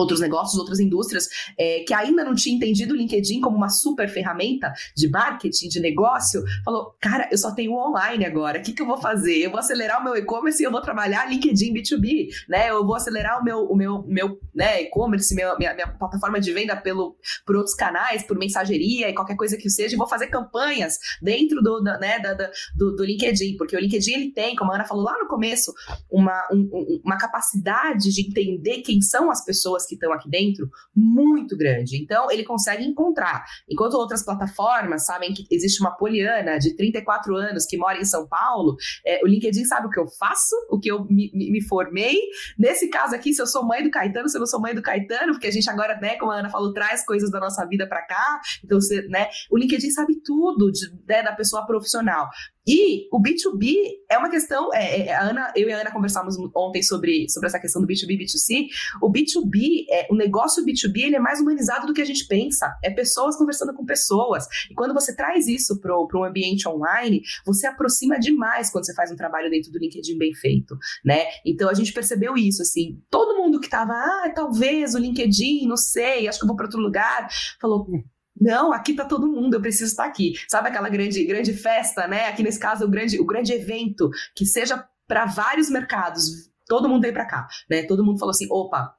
[0.01, 1.29] outros negócios, outras indústrias
[1.59, 5.81] é, que ainda não tinha entendido o LinkedIn como uma super ferramenta de marketing, de
[5.81, 9.39] negócio, falou, cara, eu só tenho online agora, o que, que eu vou fazer?
[9.39, 12.71] Eu vou acelerar o meu e-commerce e eu vou trabalhar LinkedIn B2B, né?
[12.71, 16.77] Eu vou acelerar o meu, o meu, meu né, e-commerce, minha, minha plataforma de venda
[16.77, 20.99] pelo, por outros canais, por mensageria e qualquer coisa que seja, e vou fazer campanhas
[21.21, 24.77] dentro do, né, da, da, do, do, LinkedIn, porque o LinkedIn ele tem, como a
[24.77, 25.73] Ana falou lá no começo,
[26.11, 31.57] uma, um, uma capacidade de entender quem são as pessoas que estão aqui dentro muito
[31.57, 31.97] grande.
[32.03, 33.45] Então, ele consegue encontrar.
[33.68, 38.26] Enquanto outras plataformas sabem que existe uma poliana de 34 anos que mora em São
[38.26, 41.62] Paulo, é, o LinkedIn sabe o que eu faço, o que eu me, me, me,
[41.62, 42.16] formei.
[42.59, 44.82] Nesse caso aqui, se eu sou mãe do Caetano, se eu não sou mãe do
[44.82, 47.87] Caetano, porque a gente agora, né, como a Ana falou, traz coisas da nossa vida
[47.87, 48.41] para cá.
[48.64, 52.28] Então, você, né, o LinkedIn sabe tudo de, né, da pessoa profissional.
[52.67, 53.75] E o B2B
[54.11, 54.75] é uma questão.
[54.75, 57.87] É, é, a Ana, eu e a Ana conversamos ontem sobre, sobre essa questão do
[57.87, 58.67] B2B e B2C.
[59.01, 62.75] O B2B, é, o negócio B2B, ele é mais humanizado do que a gente pensa.
[62.83, 64.47] É pessoas conversando com pessoas.
[64.71, 69.12] E quando você traz isso para um ambiente online, você aproxima demais quando você faz
[69.12, 71.25] um trabalho dentro do LinkedIn bem feito, né?
[71.45, 73.01] Então a gente percebeu isso, assim.
[73.09, 76.67] Todo mundo que estava, ah, talvez o LinkedIn, não sei, acho que eu vou para
[76.67, 77.29] outro lugar,
[77.61, 77.87] falou,
[78.41, 80.34] não, aqui tá todo mundo, eu preciso estar aqui.
[80.49, 82.26] Sabe aquela grande, grande festa, né?
[82.26, 86.51] Aqui nesse caso, o grande, o grande evento, que seja para vários mercados.
[86.66, 87.84] Todo mundo veio para cá, né?
[87.84, 88.96] Todo mundo falou assim: opa,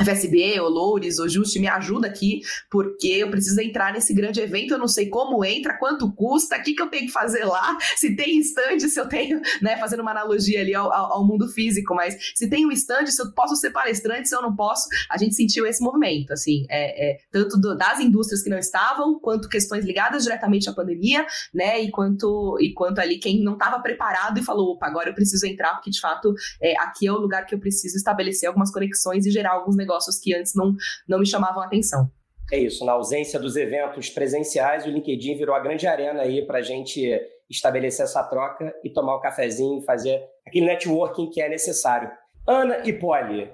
[0.00, 2.40] FSB, ou Loures, ou Juste, me ajuda aqui,
[2.70, 6.62] porque eu preciso entrar nesse grande evento, eu não sei como entra, quanto custa, o
[6.62, 10.00] que, que eu tenho que fazer lá, se tem stand, se eu tenho, né, fazendo
[10.00, 13.32] uma analogia ali ao, ao, ao, mundo físico, mas se tem um stand, se eu
[13.32, 17.18] posso ser palestrante, se eu não posso, a gente sentiu esse movimento, assim, é, é
[17.30, 21.90] tanto do, das indústrias que não estavam, quanto questões ligadas diretamente à pandemia, né, e
[21.90, 25.74] quanto, e quanto ali quem não estava preparado e falou, opa, agora eu preciso entrar,
[25.74, 29.30] porque de fato é, aqui é o lugar que eu preciso estabelecer algumas conexões e
[29.30, 30.74] gerar alguns negócios que antes não,
[31.08, 32.10] não me chamavam a atenção.
[32.52, 36.58] É isso, na ausência dos eventos presenciais, o LinkedIn virou a grande arena aí para
[36.58, 37.10] a gente
[37.48, 42.10] estabelecer essa troca e tomar o um cafezinho, fazer aquele networking que é necessário.
[42.46, 43.50] Ana e Polly,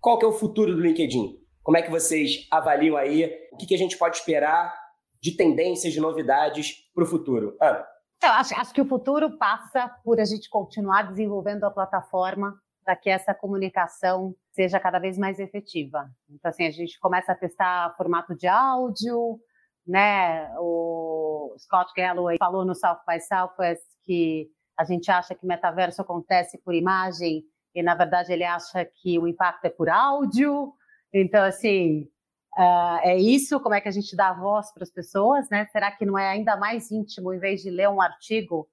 [0.00, 1.38] qual que é o futuro do LinkedIn?
[1.62, 3.24] Como é que vocês avaliam aí?
[3.52, 4.72] O que, que a gente pode esperar
[5.20, 7.56] de tendências, de novidades para o futuro?
[7.60, 7.84] Ana?
[8.22, 12.54] Eu acho, acho que o futuro passa por a gente continuar desenvolvendo a plataforma
[12.84, 16.10] para que essa comunicação seja cada vez mais efetiva.
[16.28, 19.38] Então, assim, a gente começa a testar formato de áudio,
[19.86, 20.50] né?
[20.58, 26.58] O Scott Galloway falou no South by Southwest que a gente acha que metaverso acontece
[26.58, 30.72] por imagem e, na verdade, ele acha que o impacto é por áudio.
[31.12, 32.08] Então, assim,
[32.56, 33.60] uh, é isso.
[33.60, 35.66] Como é que a gente dá voz para as pessoas, né?
[35.66, 38.68] Será que não é ainda mais íntimo, em vez de ler um artigo,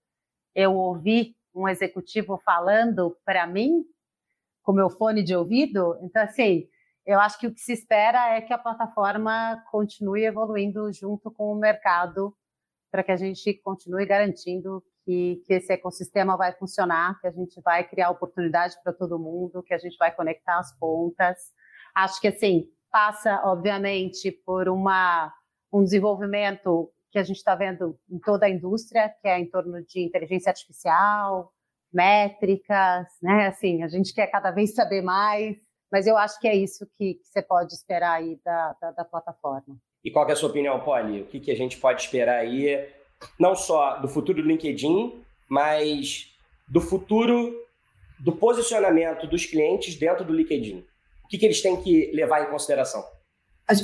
[0.56, 3.84] eu ouvir um executivo falando para mim
[4.68, 5.98] com meu fone de ouvido.
[6.02, 6.68] Então, assim,
[7.06, 11.54] eu acho que o que se espera é que a plataforma continue evoluindo junto com
[11.54, 12.36] o mercado
[12.92, 17.62] para que a gente continue garantindo que, que, esse ecossistema vai funcionar, que a gente
[17.62, 21.38] vai criar oportunidade para todo mundo, que a gente vai conectar as pontas.
[21.96, 25.32] Acho que, assim, passa, obviamente, por uma,
[25.72, 29.82] um desenvolvimento que a gente está vendo em toda a indústria, que é em torno
[29.86, 31.54] de inteligência artificial,
[31.94, 33.48] métricas, né?
[33.48, 35.56] Assim, a gente quer cada vez saber mais,
[35.92, 39.78] mas eu acho que é isso que, você pode esperar aí da, da, da, plataforma.
[40.04, 41.22] E qual é a sua opinião, Polly?
[41.22, 42.88] O que, que a gente pode esperar aí,
[43.40, 46.34] não só do futuro do LinkedIn, mas
[46.68, 47.66] do futuro
[48.20, 50.86] do posicionamento dos clientes dentro do LinkedIn?
[51.24, 53.04] O que, que eles têm que levar em consideração?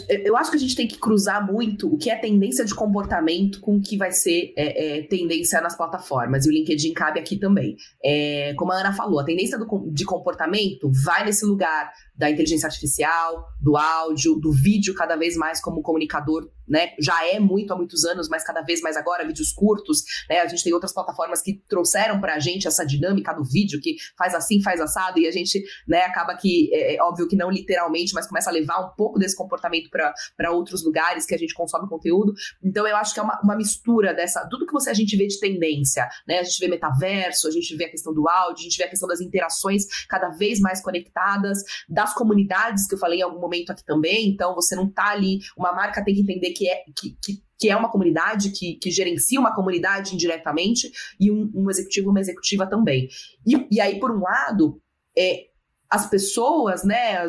[0.08, 3.60] Eu acho que a gente tem que cruzar muito o que é tendência de comportamento
[3.60, 6.46] com o que vai ser é, é, tendência nas plataformas.
[6.46, 7.76] E o LinkedIn cabe aqui também.
[8.04, 12.68] É, como a Ana falou, a tendência do, de comportamento vai nesse lugar da inteligência
[12.68, 16.92] artificial, do áudio, do vídeo cada vez mais como comunicador, né?
[17.00, 20.40] Já é muito há muitos anos, mas cada vez mais agora, vídeos curtos, né?
[20.40, 24.34] A gente tem outras plataformas que trouxeram pra gente essa dinâmica do vídeo, que faz
[24.34, 28.14] assim, faz assado, e a gente, né, acaba que, é, é óbvio que não literalmente,
[28.14, 31.90] mas começa a levar um pouco desse comportamento para outros lugares que a gente consome
[31.90, 32.34] conteúdo.
[32.64, 35.28] Então, eu acho que é uma, uma mistura dessa, tudo que você a gente vê
[35.28, 36.40] de tendência, né?
[36.40, 38.90] A gente vê metaverso, a gente vê a questão do áudio, a gente vê a
[38.90, 43.72] questão das interações cada vez mais conectadas, da comunidades, que eu falei em algum momento
[43.72, 44.30] aqui também.
[44.30, 45.40] Então, você não tá ali.
[45.58, 48.92] Uma marca tem que entender que é, que, que, que é uma comunidade, que, que
[48.92, 53.08] gerencia uma comunidade indiretamente, e um, um executivo, uma executiva também.
[53.46, 54.80] E, e aí, por um lado,
[55.18, 55.46] é,
[55.90, 57.28] as pessoas, né,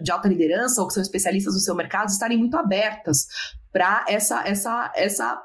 [0.00, 3.26] de alta liderança ou que são especialistas no seu mercado estarem muito abertas
[3.72, 5.42] para essa, essa, essa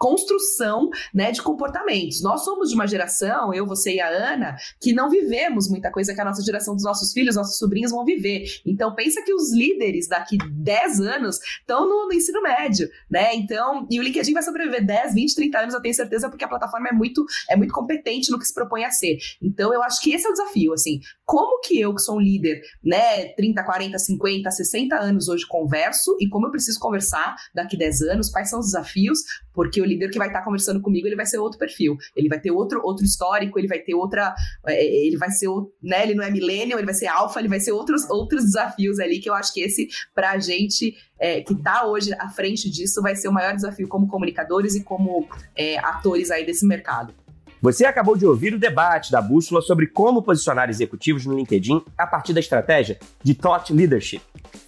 [0.00, 2.22] construção né, de comportamentos.
[2.22, 6.14] Nós somos de uma geração, eu, você e a Ana, que não vivemos muita coisa
[6.14, 8.46] que a nossa geração dos nossos filhos, nossos sobrinhos vão viver.
[8.64, 13.34] Então, pensa que os líderes daqui 10 anos estão no, no, ensino médio, né?
[13.34, 16.48] Então, e o LinkedIn vai sobreviver 10, 20, 30 anos, eu tenho certeza, porque a
[16.48, 19.18] plataforma é muito, é muito competente no que se propõe a ser.
[19.42, 22.20] Então, eu acho que esse é o desafio, assim, como que eu, que sou um
[22.20, 27.76] líder, né, 30, 40, 50, 60 anos hoje converso e como eu preciso conversar daqui
[27.76, 29.20] 10 anos, quais são os desafios,
[29.54, 32.40] porque o líder que vai estar conversando comigo, ele vai ser outro perfil, ele vai
[32.40, 34.34] ter outro, outro histórico, ele vai ter outra,
[34.66, 35.46] é, ele vai ser,
[35.80, 38.98] né, ele não é millennial, ele vai ser alfa, ele vai ser outros, outros desafios
[38.98, 43.00] ali, que eu acho que esse, pra gente é, que está hoje à frente disso,
[43.00, 47.14] vai ser o maior desafio como comunicadores e como é, atores aí desse mercado.
[47.62, 52.06] Você acabou de ouvir o debate da Bússola sobre como posicionar executivos no LinkedIn a
[52.06, 54.22] partir da estratégia de Thought Leadership.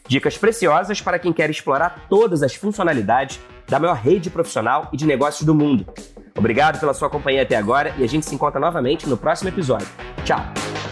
[0.07, 5.07] Dicas preciosas para quem quer explorar todas as funcionalidades da maior rede profissional e de
[5.07, 5.87] negócios do mundo.
[6.37, 9.89] Obrigado pela sua companhia até agora e a gente se encontra novamente no próximo episódio.
[10.25, 10.92] Tchau!